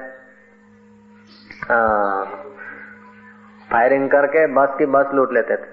फायरिंग 3.71 4.09
करके 4.09 4.45
बस 4.53 4.75
की 4.77 4.85
बस 4.85 5.13
लूट 5.13 5.33
लेते 5.33 5.55
थे। 5.55 5.67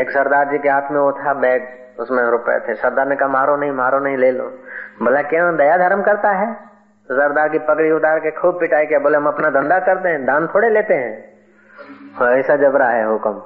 एक 0.00 0.10
सरदार 0.10 0.48
जी 0.50 0.58
के 0.58 0.68
हाथ 0.68 0.90
में 0.92 1.00
वो 1.00 1.12
था 1.12 1.34
बैग 1.34 1.68
उसमें 2.00 2.22
रुपए 2.24 2.58
थे। 2.58 2.74
सरदार 2.74 3.06
ने 3.08 3.16
कहा 3.16 3.28
मारो 3.28 3.56
नहीं 3.56 3.72
मारो 3.72 3.98
नहीं 3.98 4.16
ले 4.16 4.30
लो। 4.30 4.44
बोला 5.02 5.22
क्यों? 5.22 5.56
दया 5.56 5.76
धर्म 5.78 6.02
करता 6.02 6.30
है? 6.30 6.52
सरदार 7.08 7.48
की 7.48 7.58
पगड़ी 7.58 7.90
उतार 7.90 8.18
के 8.18 8.30
खूब 8.30 8.58
पिटाई 8.60 8.86
के 8.86 8.98
बोले 8.98 9.16
हम 9.16 9.26
अपना 9.26 9.50
धंधा 9.50 9.78
करते 9.78 10.08
हैं 10.08 10.24
दान 10.26 10.46
थोड़े 10.46 10.68
लेते 10.70 10.94
हाँ, 12.14 12.30
ऐसा 12.32 12.56
जबरा 12.56 12.88
है 12.88 13.04
हुक्म। 13.06 13.40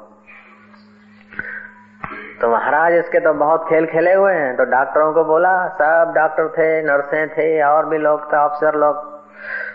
तो 2.42 2.48
महाराज 2.48 2.94
इसके 2.94 3.20
तो 3.20 3.32
बहुत 3.32 3.66
खेल 3.68 3.86
खेले 3.86 4.12
हुए 4.12 4.32
हैं। 4.32 4.56
तो 4.56 4.64
डॉक्टरों 4.64 5.12
को 5.12 5.24
बोला, 5.24 5.68
सब 5.68 6.12
डॉक्टर 6.16 6.48
थे, 6.48 6.82
नर्सें 6.82 7.28
थे, 7.28 7.62
और 7.62 7.86
भी 7.86 7.98
लोग 7.98 8.32
थे, 8.32 8.36
अफसर 8.36 8.74
लोग। 8.74 9.22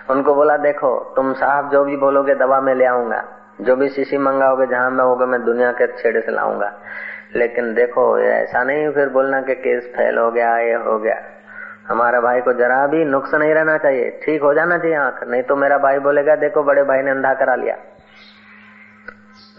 उनको 0.10 0.36
बोला, 0.36 0.58
देखो, 0.58 1.13
तुम 1.15 1.34
साहब 1.34 1.69
जो 1.69 1.84
भी 1.84 1.97
बोलोगे 1.97 2.36
दवा 2.36 2.62
में 2.62 2.75
ले 2.75 2.86
आऊँगा। 2.86 3.23
जो 3.62 3.75
भी 3.75 3.89
शीशी 3.89 4.17
मंगाओगे, 4.17 4.67
जहाँ 4.67 4.91
मैं 4.91 5.03
होगा, 5.03 5.25
मैं 5.25 5.45
दुनिया 5.45 5.71
के 5.71 5.88
छेड़े 5.88 6.21
से 6.21 6.32
लाऊँगा। 6.32 6.73
लेकिन 7.36 7.73
देखो 7.73 8.19
ऐसा 8.19 8.63
नहीं 8.63 8.91
फिर 8.91 9.10
बोलना 9.10 9.41
कि 9.41 9.56
केस 9.56 9.93
फेल 9.97 10.17
हो 10.17 10.32
गया, 10.32 10.58
ये 10.58 10.73
हो 10.73 10.99
गया। 10.99 11.15
हमारा 11.88 12.21
भाई 12.21 12.41
को 12.41 12.53
जरा 12.53 12.88
भी 12.88 13.06
नुक्स 13.06 13.34
नहीं 13.34 13.53
रहना 13.53 13.77
चाहिए। 13.77 14.19
ठीक 14.23 14.41
हो 14.41 14.53
जाना 14.53 14.77
चाहिए 14.77 14.95
आँख, 14.95 15.23
नहीं 15.27 15.43
तो 15.43 15.56
मेरा 15.56 15.77
भाई 15.77 15.99
बोलेगा, 15.99 16.36
देखो, 16.36 16.63
बड़े 16.63 16.84
भाई 16.84 17.01
ने 17.01 17.12
अंधा 17.12 17.34
करा 17.34 17.56
लिया। 17.56 17.75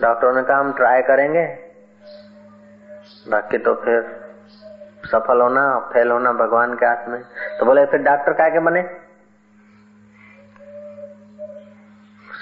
डॉक्टरों 0.01 0.33
ने 0.33 0.43
कहा, 0.43 0.59
हम 0.59 0.73
ट्राई 0.73 1.03
करेंगे। 1.03 1.68
बाकी 3.29 3.59
तो 3.59 3.75
फिर 3.75 4.07
सफल 5.05 5.41
होना 5.41 5.63
फेल 5.93 6.11
होना 6.11 6.33
भगवान 6.33 6.75
के 6.75 6.87
हाथ 6.87 7.09
में। 7.09 7.21
तो 7.61 7.67
बोले, 7.67 7.85
फिर 7.87 8.03
डॉक्टर 8.03 8.33
क्या 8.33 8.49
के 8.49 8.59
बने? 8.59 8.83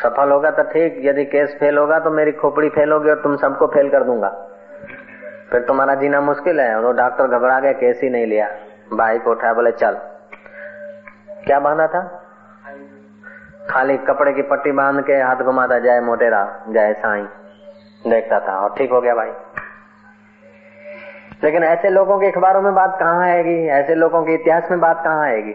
सफल 0.02 0.30
होगा 0.30 0.50
तो 0.50 0.62
ठीक, 0.62 1.00
यदि 1.00 1.24
केस 1.24 1.56
फेल 1.60 1.78
होगा 1.78 1.98
तो 1.98 2.10
मेरी 2.10 2.32
खोपड़ी 2.32 2.68
फेल 2.68 2.92
होगी 2.92 3.10
और 3.10 3.22
तुम 3.22 3.36
सबको 3.36 3.66
फेल 3.66 3.88
कर 3.90 4.02
दूँगा। 4.02 4.28
फिर 5.50 5.62
तुम्हारा 5.62 5.94
जीना 5.94 6.20
मुश्किल 6.20 6.60
है 6.60 6.82
तो 6.82 6.92
डॉक्टर 6.92 7.26
घबरा 7.28 7.58
गया 7.60 7.72
केस 7.72 8.00
ही 8.02 8.10
नहीं 8.10 8.26
लिया। 8.26 8.48
भाई 8.92 9.18
को 9.18 9.30
उठाया, 9.30 9.52
बोले, 9.52 9.72
चल। 9.72 9.98
क्या 11.46 11.58
बांधा 11.60 11.86
था? 11.86 12.02
खाली 13.70 13.96
कपड़े 13.98 14.32
की 14.32 14.42
पट्टी 14.42 14.72
बाँध 14.72 15.04
के 15.04 15.12
हाथ 15.12 15.36
घुमाता 15.36 15.78
जाए, 15.78 16.00
मोटेरा, 16.00 16.42
जाए 16.68 16.92
साई। 16.94 17.22
देखता 18.06 18.38
था 18.40 18.58
और 18.60 18.74
ठीक 18.78 18.90
हो 18.92 19.00
गया 19.00 19.14
भाई। 19.14 19.30
लेकिन 21.44 21.64
ऐसे 21.64 21.88
लोगों 21.90 22.18
के 22.18 22.26
अखबारों 22.26 22.62
में 22.62 22.74
बात 22.74 22.96
कहाँ 23.00 23.24
आएगी? 23.24 23.66
ऐसे 23.68 23.94
लोगों 23.94 24.22
के 24.22 24.34
इतिहास 24.34 24.70
में 24.70 24.80
बात 24.80 25.02
कहाँ 25.04 25.24
आएगी? 25.24 25.54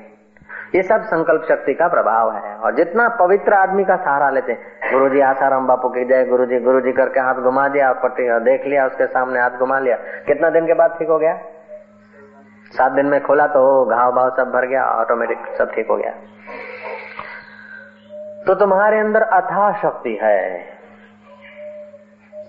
ये 0.75 0.81
सब 0.83 1.01
संकल्प 1.01 1.45
शक्ति 1.49 1.73
का 1.73 1.87
प्रभाव 1.87 2.31
है। 2.33 2.55
और 2.55 2.75
जितना 2.75 3.07
पवित्र 3.09 3.53
आदमी 3.53 3.83
का 3.83 3.95
सहारा 3.95 4.29
लेते 4.29 4.51
हैं 4.51 4.91
गुरु 4.91 5.09
जी 5.09 5.21
आसाराम 5.21 5.67
बापू 5.67 5.89
की 5.89 6.05
जय 6.05 6.25
गुरु 6.25 6.45
जी 6.45 6.59
गुरु 6.59 6.81
जी 6.81 6.91
करके 6.91 7.19
हाथ 7.19 7.35
घुमा 7.35 7.67
दिया 7.67 7.89
और 7.89 7.99
पट्टी 8.03 8.27
देख 8.39 8.65
लिया, 8.65 8.85
उसके 8.85 9.05
सामने 9.05 9.39
हाथ 9.39 9.57
घुमा 9.59 9.79
लिया। 9.79 9.95
कितना 10.27 10.49
दिन 10.49 10.67
के 10.67 10.73
बाद 10.73 10.95
ठीक 10.99 11.09
हो 11.09 11.17
गया? 11.17 11.37
सात 12.71 12.91
दिन 12.91 13.05
में 13.05 13.21
खोला 13.23 13.47
तो 13.47 13.85
घाव 13.85 14.11
भाव 14.11 14.29
सब 14.29 14.51
भर 14.51 14.65
गया 14.65 14.83
ऑटोमेटिक 14.85 15.37
सब 15.57 15.71
ठीक 15.71 15.87
हो 15.89 15.97
गया। 15.97 16.11
तो 18.47 18.55
तुम्हारे 18.55 18.99
अंदर 18.99 19.21
अथा 19.21 19.71
शक्ति 19.73 20.19
है। 20.23 20.59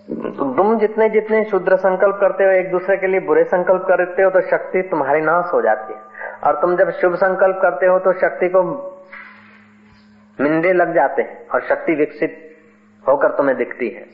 तुम 0.08 0.78
जितने 0.78 1.08
जितने 1.08 1.44
शुद्र 1.44 1.76
संकल्प 1.76 2.16
करते 2.20 2.44
हो, 2.44 2.50
एक 2.50 2.70
दूसरे 2.70 2.96
के 2.96 3.06
लिए 3.06 3.20
बुरे 3.20 3.44
संकल्प 3.44 3.84
करते 3.88 4.22
हो 4.22 4.30
तो 4.30 4.40
शक्ति 4.40 4.82
तुम्हारी 4.82 5.20
नाश 5.20 5.52
हो 5.52 5.60
जाती 5.62 5.92
है। 5.92 6.00
और 6.44 6.60
तुम 6.60 6.76
जब 6.76 6.90
शुभ 6.90 7.14
संकल्प 7.14 7.58
करते 7.62 7.86
हो 7.86 7.98
तो 7.98 8.12
शक्ति 8.12 8.48
को 8.48 8.62
मिंदे 10.38 10.72
लग 10.72 10.94
जाते 10.94 11.22
हैं 11.22 11.46
और 11.48 11.60
शक्ति 11.60 11.94
विकसित 11.94 12.38
होकर 13.04 13.28
तुम्हें 13.28 13.56
दिखती 13.56 13.88
है। 13.88 14.04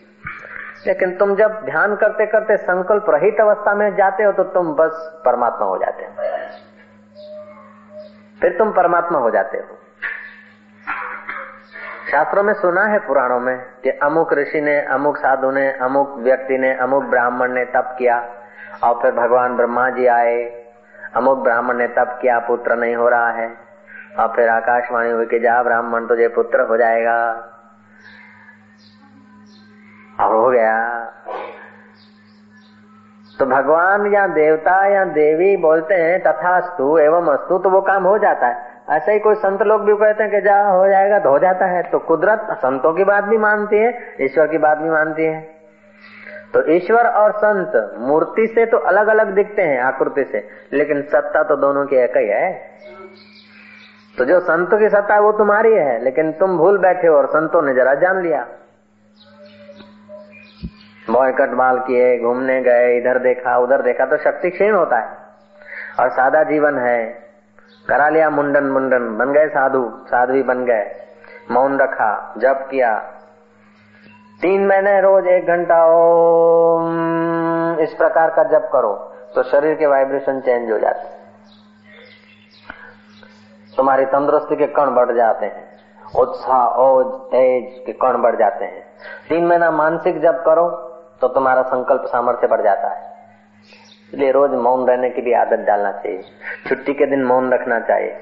लेकिन 0.86 1.16
तुम 1.16 1.34
जब 1.36 1.60
ध्यान 1.64 1.96
करते 1.96 2.26
करते 2.26 2.56
संकल्प 2.56 3.06
रहित 3.10 3.40
अवस्था 3.40 3.74
में 3.74 3.90
जाते 3.96 4.24
हो 4.24 4.32
तो 4.32 4.44
तुम 4.50 4.74
बस 4.74 5.22
परमात्मा 5.24 5.66
हो 5.66 5.78
जाते 5.78 6.04
हो। 6.04 6.10
फिर 8.40 8.56
तुम 8.58 8.72
परमात्मा 8.72 9.18
हो 9.18 9.30
जाते 9.30 9.58
हो। 9.58 9.78
शास्त्रों 12.10 12.42
में 12.42 12.54
सुना 12.54 12.84
है 12.84 12.98
पुराणों 12.98 13.40
में 13.40 13.58
कि 13.58 13.90
अमुक 13.90 14.32
ऋषि 14.32 14.60
ने, 14.60 14.80
अमुक 14.80 15.16
साधु 15.16 15.50
ने, 15.50 15.72
अमुक 15.72 16.14
व्यक्ति 16.18 16.58
ने, 16.58 16.74
अमुक 16.74 17.04
ब्राह्मण 17.04 17.52
ने 17.52 17.64
तप 17.64 17.94
किया 17.98 18.28
और 18.84 18.98
फिर 19.02 19.12
भगवान 19.12 19.56
ब्रह्मा 19.56 19.90
जी 19.90 20.06
आए। 20.06 20.64
अमुक 21.16 21.38
ब्राह्मण 21.38 21.74
ने 21.74 21.86
तप 21.86 22.18
किया, 22.22 22.38
पुत्र 22.38 22.76
नहीं 22.76 22.96
हो 22.96 23.08
रहा 23.08 23.30
है। 23.30 23.56
और 24.18 24.32
फिर 24.36 24.48
आकाशवाणी 24.48 25.10
हुई 25.10 25.26
कि 25.26 25.38
जा 25.38 25.62
ब्राह्मण, 25.62 26.06
तुझे 26.06 26.28
पुत्र 26.28 26.60
हो 26.60 26.76
जाएगा। 26.76 27.32
और 30.20 30.34
हो 30.34 30.50
गया। 30.50 31.04
तो 33.38 33.46
भगवान 33.46 34.14
या 34.14 34.26
देवता 34.26 34.86
या 34.86 35.04
देवी 35.04 35.56
बोलते 35.56 35.94
हैं, 35.94 36.22
तथास्तु 36.22 36.98
एवं 36.98 37.26
अस्तु 37.26 37.58
तो 37.58 37.70
वो 37.70 37.80
काम 37.80 38.04
हो 38.04 38.18
जाता 38.18 38.46
है। 38.46 38.77
ऐसे 38.90 39.12
ही 39.12 39.18
कोई 39.18 39.34
संत 39.34 39.62
लोग 39.62 39.84
भी 39.84 39.94
कहते 39.94 40.22
हैं 40.22 40.32
कि 40.32 40.40
जा, 40.40 40.62
हो 40.62 40.88
जाएगा 40.88 41.18
तो 41.18 41.30
हो 41.30 41.38
जाता 41.38 41.66
है। 41.66 41.82
तो 41.82 41.98
कुदरत 41.98 42.46
संतों 42.50 42.92
की 42.92 43.04
बात 43.04 43.24
भी 43.24 43.36
मानती 43.36 43.76
है, 43.76 44.16
ईश्वर 44.20 44.46
की 44.46 44.58
बात 44.58 44.78
भी 44.78 44.90
मानती 44.90 45.24
है। 45.24 45.40
तो 46.54 46.70
ईश्वर 46.70 47.06
और 47.06 47.32
संत 47.32 47.94
मूर्ति 47.98 48.46
से 48.46 48.66
तो 48.66 48.76
अलग 48.76 49.06
अलग 49.06 49.34
दिखते 49.34 49.62
हैं, 49.62 49.80
आकृति 49.80 50.24
से। 50.24 50.48
लेकिन 50.72 51.02
सत्ता 51.02 51.42
तो 51.42 51.56
दोनों 51.56 51.86
की 51.86 51.96
एक 51.96 52.16
ही 52.16 52.28
है। 52.28 52.70
तो 54.18 54.24
जो 54.24 54.40
संतों 54.40 54.78
की 54.78 54.88
सत्ता 54.88 55.14
है, 55.14 55.20
वो 55.20 55.32
तुम्हारी 55.32 55.74
है। 55.74 56.04
लेकिन 56.04 56.32
तुम 56.32 56.58
भूल 56.58 56.78
बैठे 56.78 57.06
हो 57.06 57.16
और 57.16 57.26
संतों 57.26 57.62
ने 57.62 57.74
जरा 57.74 57.94
जान 57.94 58.22
लिया। 58.22 58.46
बॉयकट 61.10 61.50
माल 61.50 61.78
किए, 61.78 62.18
घूमने 62.18 62.62
गए, 62.62 62.96
इधर 62.96 63.18
देखा, 63.18 63.58
उधर 63.58 63.82
देखा 63.82 64.04
तो 64.04 64.16
शक्ति 64.16 64.50
क्षीण 64.50 64.72
होता 64.72 64.96
है। 64.96 65.08
और 66.00 66.10
सादा 66.10 66.42
जीवन 66.42 66.78
है। 66.78 67.27
करा 67.88 68.08
लिया 68.08 68.30
मुंडन 68.30 68.64
मुंडन, 68.64 69.04
बन 69.18 69.32
गए 69.32 69.48
साधु, 69.48 69.82
साध्वी 70.06 70.42
बन 70.42 70.64
गए। 70.64 70.90
मौन 71.50 71.78
रखा, 71.78 72.34
जप 72.38 72.66
किया। 72.70 72.96
तीन 74.42 74.66
महीने 74.66 75.00
रोज 75.00 75.26
एक 75.26 75.46
घंटा, 75.46 75.84
ओम, 75.86 77.78
इस 77.80 77.94
प्रकार 77.94 78.30
का 78.30 78.42
जप 78.48 78.68
करो 78.72 78.92
तो 79.34 79.42
शरीर 79.42 79.74
के 79.74 79.86
वाइब्रेशन 79.86 80.40
चेंज 80.40 80.70
हो 80.72 80.78
जाते 80.78 81.16
तुम्हारी 83.76 84.04
तंदुरुस्ती 84.06 84.56
के 84.56 84.66
कण 84.66 84.94
बढ़ 84.94 85.12
जाते 85.12 85.46
हैं, 85.46 85.66
उत्साह, 86.16 86.66
ओज, 86.82 87.06
तेज 87.30 87.82
के 87.86 87.92
कण 87.94 88.22
बढ़ 88.22 88.36
जाते 88.36 88.64
हैं। 88.64 88.82
तीन 89.28 89.46
महीना 89.46 89.70
मानसिक 89.70 90.20
जप 90.22 90.42
करो 90.46 90.68
तो 91.20 91.28
तुम्हारा 91.28 91.62
संकल्प 91.62 92.04
सामर्थ्य 92.06 92.46
बढ़ 92.46 92.62
जाता 92.62 92.88
है। 92.88 93.17
इसलिए 94.08 94.30
रोज 94.32 94.50
मौन 94.60 94.86
रहने 94.88 95.10
की 95.10 95.22
भी 95.22 95.32
आदत 95.34 95.64
डालना 95.66 95.90
चाहिए। 95.94 96.22
छुट्टी 96.68 96.94
के 96.94 97.06
दिन 97.06 97.24
मौन 97.24 97.52
रखना 97.52 97.78
चाहिए। 97.82 98.16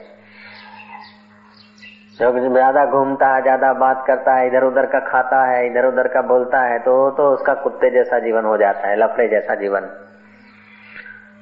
ज़्यादा 2.19 2.85
घूमता 2.87 3.29
है, 3.29 3.43
ज़्यादा 3.43 3.73
बात 3.75 4.05
करता 4.07 4.35
है 4.35 4.47
इधर 4.47 4.65
उधर 4.65 4.87
का 4.87 4.99
खाता 5.03 5.45
है 5.47 5.67
इधर 5.67 5.87
उधर 5.87 6.09
का 6.09 6.23
बोलता 6.25 6.61
है 6.63 6.79
तो 6.79 6.95
तो 7.11 7.29
उसका 7.33 7.55
कुत्ते 7.57 7.91
जैसा 7.91 8.19
जीवन 8.19 8.45
हो 8.45 8.57
जाता 8.57 8.89
है, 8.89 8.97
लफड़े 8.97 9.29
जैसा 9.29 9.55
जीवन। 9.55 9.81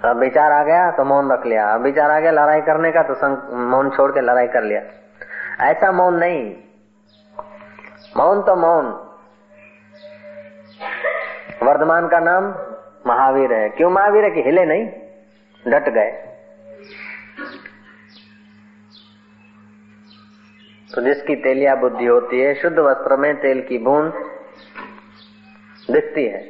तो 0.03 0.09
अब 0.09 0.19
विचार 0.19 0.53
आ 0.53 0.63
गया 0.65 0.91
तो 0.91 1.05
मौन 1.05 1.31
रख 1.33 1.47
लिया। 1.47 1.67
अब 1.75 1.83
विचार 1.83 2.11
आ 2.11 2.19
गया, 2.21 2.31
लड़ाई 2.33 2.61
करने 2.63 2.91
का 2.93 3.03
तो 3.05 3.15
मौन 3.69 3.91
छोड़ 3.91 4.11
के 4.13 4.21
लड़ाई 4.23 4.47
कर 4.49 4.63
लिया। 4.65 4.81
ऐसा 5.63 5.93
मौन 5.93 6.19
नहीं। 6.19 6.55
मौन 8.17 8.43
तो 8.43 8.57
मौन। 8.57 8.93
वर्धमान 11.63 12.09
का 12.09 12.19
नाम 12.21 12.53
महावीर 13.07 13.53
है। 13.53 13.69
क्यों 13.69 13.91
महावीर 13.91 14.25
है 14.25 14.31
कि 14.31 14.43
हिले 14.43 14.65
नहीं? 14.65 14.87
डट 15.65 15.89
गए। 15.89 16.11
तो 20.95 21.03
जिसकी 21.03 21.35
तेलिया 21.37 21.75
बुद्धि 21.75 22.05
होती 22.05 22.41
है, 22.41 22.55
शुद्ध 22.55 22.79
वस्त्र 22.79 23.17
में 23.17 23.35
तेल 23.37 23.61
की 23.61 23.79
बूंद 23.79 24.13
दिखती 25.91 26.25
है। 26.25 26.43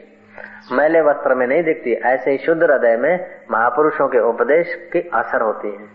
मैले 0.72 1.00
वस्त्र 1.00 1.34
में 1.34 1.46
नहीं 1.46 1.62
दिखती, 1.62 1.92
ऐसे 1.92 2.30
ही 2.30 2.38
शुद्ध 2.38 2.62
हृदय 2.62 2.96
में 2.96 3.44
महापुरुषों 3.50 4.08
के 4.08 4.18
उपदेश 4.18 4.74
की 4.92 5.00
असर 5.14 5.40
होती 5.40 5.68
है। 5.68 5.88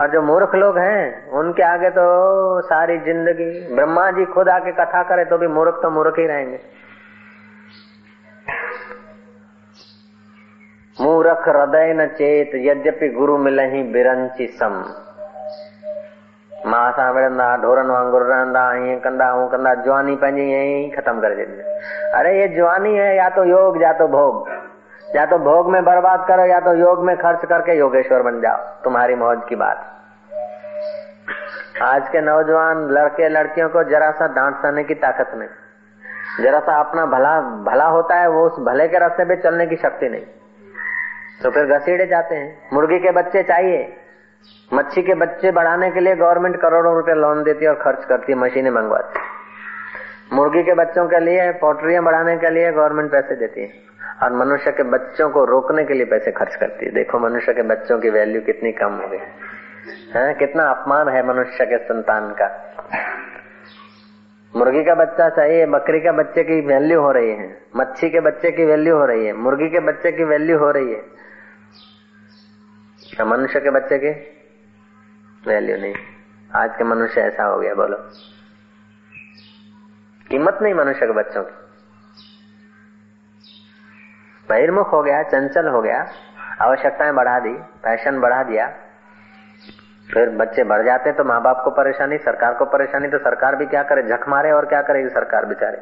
और 0.00 0.10
जो 0.10 0.22
मूर्ख 0.22 0.54
लोग 0.54 0.78
हैं, 0.78 1.30
उनके 1.30 1.62
आगे 1.62 1.90
तो 1.90 2.60
सारी 2.60 2.98
ज़िंदगी 2.98 3.74
ब्रह्मा 3.74 4.10
जी 4.10 4.24
खुद 4.24 4.48
आके 4.48 4.72
कथा 4.72 5.02
करे 5.02 5.24
तो 5.24 5.38
भी 5.38 5.46
मूर्ख 5.46 5.78
तो 5.82 5.90
मूर्ख 5.90 6.18
ही 6.18 6.26
रहेंगे। 6.26 6.58
मूर्ख 11.00 11.48
हृदय 11.48 11.92
न 11.92 12.06
चेत, 12.06 12.50
यद्यपि 12.54 13.08
गुरु 13.08 13.38
मिलही 13.38 13.82
बिरंची 13.82 14.46
सम। 14.46 14.84
माँ 16.66 16.92
सां 16.92 17.12
विढ़ंदा 17.14 17.56
ढोरनि 17.56 17.88
वांगुरु 17.88 18.24
रहंदा 18.24 18.74
ईअं 18.74 18.98
कंदा 18.98 19.28
हूँ 19.28 19.50
कंदा, 19.50 19.74
जवानी 19.74 20.16
पंहिंजी 20.16 20.42
ईअं 20.42 20.86
ई 20.86 20.90
खत्म 20.90 21.20
करे 21.20 21.36
छॾींदा 21.36 22.18
अरे, 22.18 22.40
ये 22.40 22.48
जवानी 22.48 22.96
है, 22.96 23.16
या 23.16 23.28
तो 23.28 23.44
योग, 23.44 23.82
या 23.82 23.92
तो 23.92 24.08
भोग। 24.08 24.48
या 25.16 25.26
तो 25.26 25.38
भोग 25.38 25.70
में 25.70 25.84
बर्बाद 25.84 26.24
करो, 26.28 26.46
या 26.46 26.60
तो 26.60 26.74
योग 26.74 27.04
में 27.04 27.16
खर्च 27.16 27.44
करके 27.44 27.78
योगेश्वर 27.78 28.22
बन 28.22 28.40
जाओ। 28.40 28.56
तुम्हारी 28.56 29.14
मौज 29.14 29.40
की 29.48 29.56
बात। 29.56 29.84
आज 31.82 32.08
के 32.08 32.20
नौजवान 32.20 32.88
लड़के 32.90 33.28
लड़कियों 33.28 33.68
को 33.68 33.84
जरा 33.84 34.10
सा 34.10 34.26
डांट 34.26 34.56
सहने 34.56 34.84
की 34.84 34.94
ताकत 34.94 35.30
नहीं। 35.34 35.48
जरा 36.44 36.60
सा 36.60 36.80
अपना 36.80 37.06
भला 37.06 37.40
भला 37.40 37.84
होता 37.84 38.14
है, 38.14 38.28
वो 38.28 38.46
उस 38.46 38.60
भले 38.60 38.88
के 38.88 38.98
रास्ते 38.98 39.24
पे 39.24 39.36
चलने 39.36 39.66
की 39.66 39.76
शक्ति 39.76 40.08
नहीं। 40.08 40.22
तो 41.42 41.50
फिर 41.50 41.64
घसीड़े 41.64 42.06
जाते 42.06 42.34
हैं। 42.34 42.68
मुर्गी 42.72 42.98
के 42.98 43.10
बच्चे 43.10 43.42
चाहिए। 43.42 43.96
मच्छी 44.74 45.02
के 45.02 45.14
बच्चे 45.14 45.50
बढ़ाने 45.50 45.90
के 45.90 46.00
लिए 46.00 46.16
गवर्नमेंट 46.16 46.56
करोड़ों 46.56 46.94
रुपए 46.94 47.14
लोन 47.14 47.42
देती 47.42 47.64
है 47.64 47.70
और 47.70 47.82
खर्च 47.82 48.04
करती 48.04 48.32
है, 48.32 48.38
मशीनें 48.38 48.70
मंगवाती 48.70 49.18
है। 49.18 49.24
मुर्गी 50.32 50.62
के 50.62 50.74
बच्चों 50.74 51.06
के 51.06 51.20
लिए 51.20 51.50
पोल्ट्रियाँ 51.50 52.04
बढ़ाने 52.04 52.36
के 52.36 52.50
लिए 52.50 52.72
गवर्नमेंट 52.72 53.10
पैसे 53.10 53.34
देती 53.34 53.60
है। 53.60 53.68
और 54.22 54.32
मनुष्य 54.32 54.70
के 54.70 54.82
बच्चों 54.82 55.30
को 55.30 55.44
रोकने 55.44 55.84
के 55.84 55.94
लिए 55.94 56.04
पैसे 56.04 56.30
खर्च 56.30 56.54
करती 56.54 56.86
है। 56.86 56.92
देखो, 56.92 57.18
मनुष्य 57.18 57.52
के 57.52 57.62
बच्चों 57.62 57.98
की 57.98 58.10
वैल्यू 58.10 58.40
कितनी 58.40 58.72
कम 58.72 58.92
हो 58.92 59.08
गई। 59.08 59.18
है, 60.16 60.34
कितना 60.34 60.64
अपमान 60.64 61.08
है 61.08 61.28
मनुष्य 61.28 61.64
के 61.64 61.78
संतान 61.78 62.30
का। 62.30 62.74
मुर्गी 64.56 64.84
का 64.84 64.94
बच्चा 64.94 65.28
चाहिए, 65.28 65.66
बकरी 65.66 66.00
का 66.00 66.12
बच्चे 66.12 66.44
की 66.44 66.60
वैल्यू 66.60 67.00
हो 67.00 67.12
रही 67.12 67.30
है। 67.30 67.56
मच्छी 67.76 68.10
के 68.10 68.20
बच्चे 68.20 68.50
की 68.50 68.64
वैल्यू 68.64 68.96
हो 68.96 69.06
रही 69.06 69.26
है। 69.26 69.32
मुर्गी 69.32 69.68
के 69.68 69.80
बच्चे 69.80 70.12
की 70.12 70.24
वैल्यू 70.24 70.58
हो 70.58 70.70
रही 70.70 70.92
है। 70.92 71.23
मनुष्य 73.22 73.60
के 73.60 73.70
बच्चे 73.70 73.98
की? 73.98 74.10
वैल्यू 75.46 75.76
नहीं। 75.76 75.94
आज 76.54 76.76
के 76.78 76.84
मनुष्य 76.84 77.20
ऐसा 77.20 77.44
हो 77.44 77.58
गया, 77.60 77.74
बोलो। 77.74 77.96
कीमत 80.30 80.58
नहीं 80.62 80.74
मनुष्य 80.74 81.06
के 81.06 81.12
बच्चों 81.12 81.42
की। 81.42 81.54
बहिर्मुख 84.48 84.92
हो 84.92 85.02
गया, 85.02 85.22
चंचल 85.22 85.68
हो 85.68 85.82
गया, 85.82 86.06
आवश्यकताएँ 86.60 87.12
बढ़ा 87.12 87.38
दी 87.38 87.54
फ़ैशन 87.84 88.20
बढ़ा 88.20 88.42
दिया, 88.42 88.66
फिर 90.12 90.28
बच्चे 90.30 90.64
बढ़ 90.64 90.84
जाते 90.84 91.12
तो 91.12 91.24
माँ 91.24 91.40
बाप 91.42 91.60
को 91.64 91.70
परेशानी, 91.70 92.18
सरकार 92.18 92.54
को 92.54 92.64
परेशानी 92.64 93.08
तो 93.08 93.18
सरकार 93.18 93.56
भी 93.56 93.66
क्या 93.66 93.82
करे? 93.82 94.02
झक 94.02 94.28
मारे 94.28 94.50
और 94.50 94.66
क्या 94.66 94.82
करेगी 94.82 95.08
सरकार 95.08 95.46
बेचारे? 95.46 95.78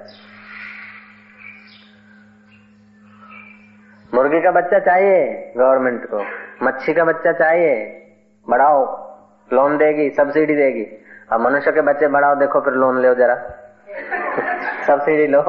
मुर्गी 4.15 4.41
का 4.41 4.51
बच्चा 4.51 4.79
चाहिए 4.79 5.53
गवर्नमेंट 5.57 6.05
को। 6.05 6.25
मच्छी 6.63 6.95
का 6.95 7.05
बच्चा 7.05 7.33
चाहिए, 7.33 7.75
बढ़ाओ 8.49 9.03
लोन 9.53 9.79
देगी 9.79 10.11
सब्सिडी 10.11 10.57
देगी। 10.57 10.85
अब 11.33 11.41
मनुष्य 11.41 11.73
के 11.73 11.81
बच्चे 11.81 12.09
बढ़ाओ, 12.09 12.35
देखो 12.35 12.61
फिर 12.61 12.73
लोन 12.73 12.99
लो 12.99 13.15
जरा। 13.15 13.35
सब्सिडी 14.87 15.27
लो। 15.27 15.43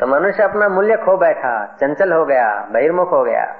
तो 0.00 0.06
मनुष्य 0.06 0.42
अपना 0.42 0.68
मूल्य 0.68 0.96
खो 0.96 1.16
बैठा, 1.16 1.76
चंचल 1.80 2.12
हो 2.12 2.24
गया, 2.24 2.68
बहिर्मुख 2.70 3.12
हो 3.12 3.24
गया। 3.24 3.56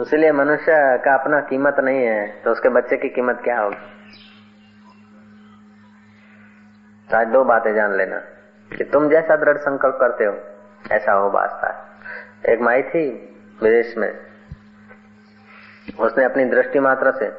इसलिए 0.00 0.32
मनुष्य 0.32 0.98
का 1.04 1.14
अपना 1.14 1.40
कीमत 1.40 1.76
नहीं 1.78 2.06
है 2.06 2.42
तो 2.44 2.50
उसके 2.50 2.68
बच्चे 2.68 2.96
की 2.96 3.08
कीमत 3.08 3.40
क्या 3.44 3.60
होगी? 3.60 3.76
आज 7.14 7.26
दो 7.26 7.44
बातें 7.44 7.74
जान 7.74 7.92
लेना। 7.92 8.39
कि 8.76 8.84
तुम 8.84 9.08
जैसा 9.08 9.36
दृढ़ 9.36 9.56
संकल्प 9.56 9.96
करते 10.00 10.24
हो, 10.24 10.34
ऐसा 10.92 11.12
हो 11.12 11.30
वास्ता 11.30 11.68
है 11.68 12.52
एक 12.52 12.60
माई 12.60 12.82
थी 12.82 13.08
विदेश 13.62 13.94
में। 13.98 14.12
उसने 16.00 16.24
अपनी 16.24 16.44
दृष्टि 16.44 16.80
मात्र 16.80 17.12
से 17.12 17.30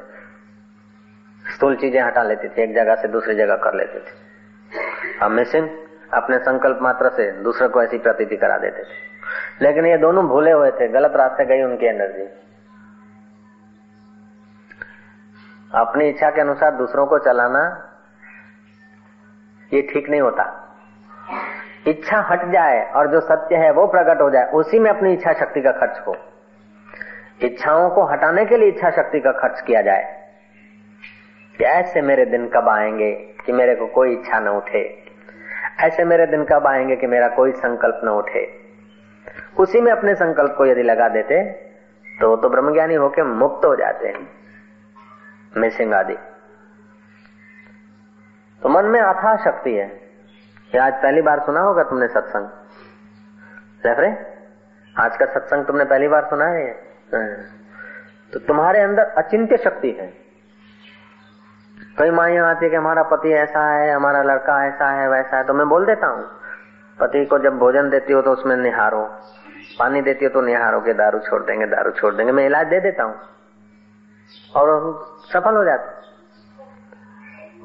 स्थूल 1.44 1.76
चीज़ें 1.76 2.02
हटा 2.02 2.22
लेती 2.22 2.48
थी, 2.48 2.62
एक 2.62 2.74
जगह 2.74 2.94
से 2.94 3.08
दूसरी 3.08 3.34
जगह 3.34 3.56
कर 3.56 3.74
लेती 3.74 3.98
थी। 3.98 5.18
अब 5.22 5.30
मिसिंग 5.30 5.68
अपने 6.14 6.38
संकल्प 6.38 6.78
मात्र 6.82 7.08
से 7.08 7.30
दूसरे 7.32 7.68
को 7.68 7.82
ऐसी 7.82 7.98
प्रतीति 7.98 8.36
करा 8.36 8.58
देते 8.58 8.82
थे। 8.82 9.64
लेकिन 9.64 9.86
ये 9.86 9.96
दोनों 9.96 10.26
भूले 10.28 10.50
हुए 10.50 10.70
थे, 10.70 10.88
गलत 10.88 11.12
रास्ते 11.16 11.44
गई 11.44 11.62
उनकी 11.62 11.86
एनर्जी। 11.86 12.26
अपनी 15.74 16.08
इच्छा 16.08 16.30
के 16.30 16.40
अनुसार 16.40 16.74
दूसरों 16.76 17.06
को 17.06 17.18
चलाना, 17.18 17.88
ये 19.74 19.82
ठीक 19.82 20.10
नहीं 20.10 20.20
होता। 20.20 20.61
इच्छा 21.86 22.18
हट 22.18 22.44
जाए 22.44 22.92
और 22.92 23.06
जो 23.06 23.20
सत्य 23.20 23.56
है 23.56 23.70
वो 23.70 23.86
प्रकट 23.86 24.20
हो 24.20 24.30
जाए, 24.30 24.50
उसी 24.50 24.78
में 24.78 24.90
अपनी 24.90 25.12
इच्छा 25.12 25.32
शक्ति 25.32 25.60
का 25.60 25.70
खर्च 25.70 26.02
हो। 26.06 26.16
इच्छाओं 27.42 27.90
को 27.90 28.04
हटाने 28.04 28.44
के 28.44 28.56
लिए 28.56 28.68
इच्छा 28.68 28.90
शक्ति 28.90 29.20
का 29.20 29.32
खर्च 29.32 29.60
किया 29.60 29.82
जाए। 29.82 30.22
कि 31.58 31.64
ऐसे 31.64 32.00
मेरे 32.00 32.24
दिन 32.24 32.48
कब 32.48 32.68
आएँगे 32.68 33.12
कि 33.46 33.52
मेरे 33.52 33.74
को 33.74 33.86
कोई 33.86 34.12
इच्छा 34.12 34.40
न 34.40 34.48
उठे। 34.48 35.04
ऐसे 35.80 36.04
मेरे 36.04 36.26
दिन 36.26 36.44
कब 36.44 36.66
आएँगे 36.66 36.96
कि 36.96 37.06
मेरा 37.06 37.28
कोई 37.28 37.52
संकल्प 37.52 38.00
न 38.04 38.08
उठे। 38.08 38.60
उसी 39.58 39.80
में 39.80 39.92
अपने 39.92 40.14
संकल्प 40.14 40.54
को 40.58 40.66
यदि 40.66 40.82
लगा 40.82 41.08
देते 41.08 41.44
तो 42.20 42.36
तो 42.36 42.48
ब्रह्मज्ञानी 42.48 42.94
होके 42.94 43.22
मुक्त 43.22 43.64
हो 43.64 43.76
जाते 43.76 44.08
हैं। 44.08 44.28
मिसिंग 45.56 45.94
आदि। 45.94 46.14
तो 48.62 48.68
मन 48.68 48.84
में 48.84 49.00
अथा 49.00 49.36
शक्ति 49.36 49.74
है। 49.74 50.01
आज 50.78 50.92
पहली 51.02 51.22
बार 51.22 51.40
सुना 51.40 51.60
होगा 51.60 51.82
तुमने 51.82 52.06
सत्संग? 52.08 52.48
रेफरे 53.84 54.08
आज 54.96 55.16
का 55.16 55.26
सत्संग 55.28 55.64
तुमने 55.66 55.84
पहली 55.86 56.08
बार 56.08 56.24
सुना 56.26 56.44
है? 56.46 56.72
तो 58.32 58.38
तुम्हारे 58.40 58.80
अंदर 58.80 59.14
अचिंत्य 59.18 59.56
शक्ति 59.56 59.90
है। 59.92 60.06
कई 61.98 62.10
माइया 62.10 62.46
आती 62.46 62.64
है 62.64 62.70
कि 62.70 62.76
हमारा 62.76 63.02
पति 63.04 63.32
ऐसा 63.34 63.64
है, 63.68 63.90
हमारा 63.90 64.22
लड़का 64.22 64.64
ऐसा 64.66 64.90
है, 64.90 65.08
वैसा 65.10 65.36
है 65.36 65.44
तो 65.44 65.54
मैं 65.54 65.68
बोल 65.68 65.86
देता 65.86 66.06
हूँ, 66.06 66.24
पति 66.98 67.24
को 67.26 67.38
जब 67.38 67.58
भोजन 67.58 67.90
देती 67.90 68.12
हो 68.12 68.22
तो 68.22 68.32
उसमें 68.32 68.56
निहारो, 68.56 69.02
पानी 69.78 70.02
देती 70.02 70.24
हो 70.24 70.30
तो 70.30 70.40
निहारो 70.40 70.80
के 70.80 70.92
दारू 70.94 71.18
छोड़ 71.20 71.42
देंगे, 71.42 71.66
दारू 71.66 71.90
छोड़ 71.92 72.14
देंगे, 72.14 72.32
मैं 72.32 72.46
इलाज 72.46 72.66
दे 72.66 72.80
देता 72.80 73.04
हूँ। 73.04 73.14
और 74.54 74.66
सफल 75.32 75.56
हो 75.56 75.64
जाते 75.64 76.00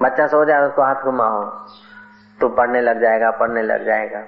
बच्चा 0.02 0.28
सो 0.28 0.44
जाए, 0.46 0.62
उसको 0.62 0.82
हाथ 0.82 1.04
घुमाओ। 1.04 1.42
तो 2.40 2.48
पढ़ने 2.52 2.82
लग 2.82 3.02
जाएगा, 3.02 3.30
पढ़ने 3.34 3.62
लग 3.64 3.86
जाएगा। 3.86 4.24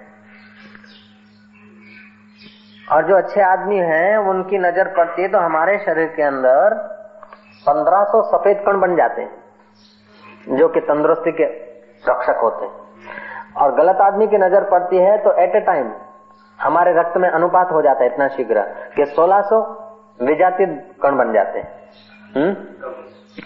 और 2.87 3.07
जो 3.07 3.15
अच्छे 3.17 3.41
आदमी 3.43 3.77
हैं, 3.77 4.17
उनकी 4.19 4.57
नज़र 4.59 4.87
पड़ती 4.93 5.21
है 5.21 5.27
तो 5.27 5.39
हमारे 5.39 5.77
शरीर 5.79 6.07
के 6.15 6.23
अंदर 6.23 6.75
1500 7.65 8.21
सफ़ेद 8.27 8.63
कण 8.65 8.79
बन 8.79 8.95
जाते 8.95 9.21
हैं, 9.21 10.57
जो 10.57 10.67
कि 10.67 10.79
तंदुरुस्ती 10.81 11.31
के 11.33 11.45
रक्षक 12.03 12.39
होते 12.43 12.65
हैं। 12.65 12.73
और 13.57 13.75
गलत 13.75 14.01
आदमी 14.01 14.27
की 14.27 14.37
नज़र 14.37 14.63
पड़ती 14.69 14.97
है 14.97 15.17
तो 15.23 15.31
एट 15.43 15.55
ए 15.55 15.59
टाइम 15.65 15.91
हमारे 16.59 16.93
रक्त 16.93 17.17
में 17.17 17.29
अनुपात 17.29 17.71
हो 17.71 17.81
जाता 17.81 18.03
है 18.03 18.09
इतना 18.11 18.27
शीघ्र 18.29 18.61
कि 18.95 19.05
1600 19.07 19.59
विजातीय 20.21 20.65
कण 21.03 21.17
बन 21.17 21.33
जाते 21.33 21.59
हैं। 21.59 21.67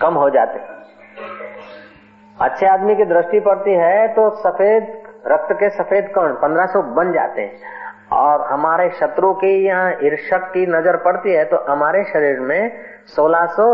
कम 0.01 0.13
हो 0.15 0.29
जाते 0.29 0.59
अच्छे 2.37 2.65
आदमी 2.65 2.95
की 2.95 3.05
दृष्टि 3.05 3.39
पड़ती 3.39 3.73
है 3.75 4.07
तो 4.07 4.29
सफ़ेद, 4.37 4.83
रक्त 5.27 5.53
के 5.53 5.69
सफ़ेद 5.71 6.11
कण 6.15 6.33
1500 6.41 6.81
बन 6.95 7.11
जाते 7.13 7.41
हैं। 7.41 7.71
और 8.13 8.41
हमारे 8.47 8.89
शत्रु 8.99 9.31
की 9.35 9.53
यहाँ 9.65 9.91
ईर्षक 10.03 10.49
की 10.53 10.65
नज़र 10.67 10.97
पड़ती 10.97 11.33
है 11.33 11.45
तो 11.45 11.57
हमारे 11.69 12.03
शरीर 12.03 12.39
में 12.41 12.71
1600 13.07 13.67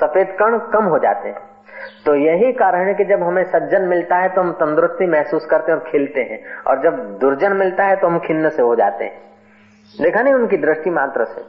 सफ़ेद 0.00 0.36
कण 0.40 0.58
कम 0.72 0.84
हो 0.84 0.98
जाते 0.98 1.28
हैं। 1.28 1.52
तो 2.04 2.14
यही 2.16 2.52
कारण 2.54 2.86
है 2.86 2.94
कि 2.94 3.04
जब 3.04 3.22
हमें 3.22 3.42
सज्जन 3.44 3.82
मिलता 3.88 4.16
है 4.16 4.28
तो 4.28 4.40
हम 4.40 4.52
तंदुरुस्ती 4.52 5.06
महसूस 5.06 5.46
करते 5.46 5.72
हैं 5.72 5.78
और 5.78 5.90
खिलते 5.90 6.20
हैं। 6.20 6.40
और 6.62 6.82
जब 6.82 7.02
दुर्जन 7.20 7.56
मिलता 7.56 7.84
है 7.84 7.96
तो 7.96 8.06
हम 8.06 8.18
खिन्न 8.18 8.48
से 8.50 8.62
हो 8.62 8.74
जाते 8.76 9.04
हैं। 9.04 9.22
देखा 9.94 10.22
नहीं 10.22 10.34
उनकी 10.34 10.56
दृष्टि 10.58 10.90
मात्र 10.90 11.24
से। 11.24 11.42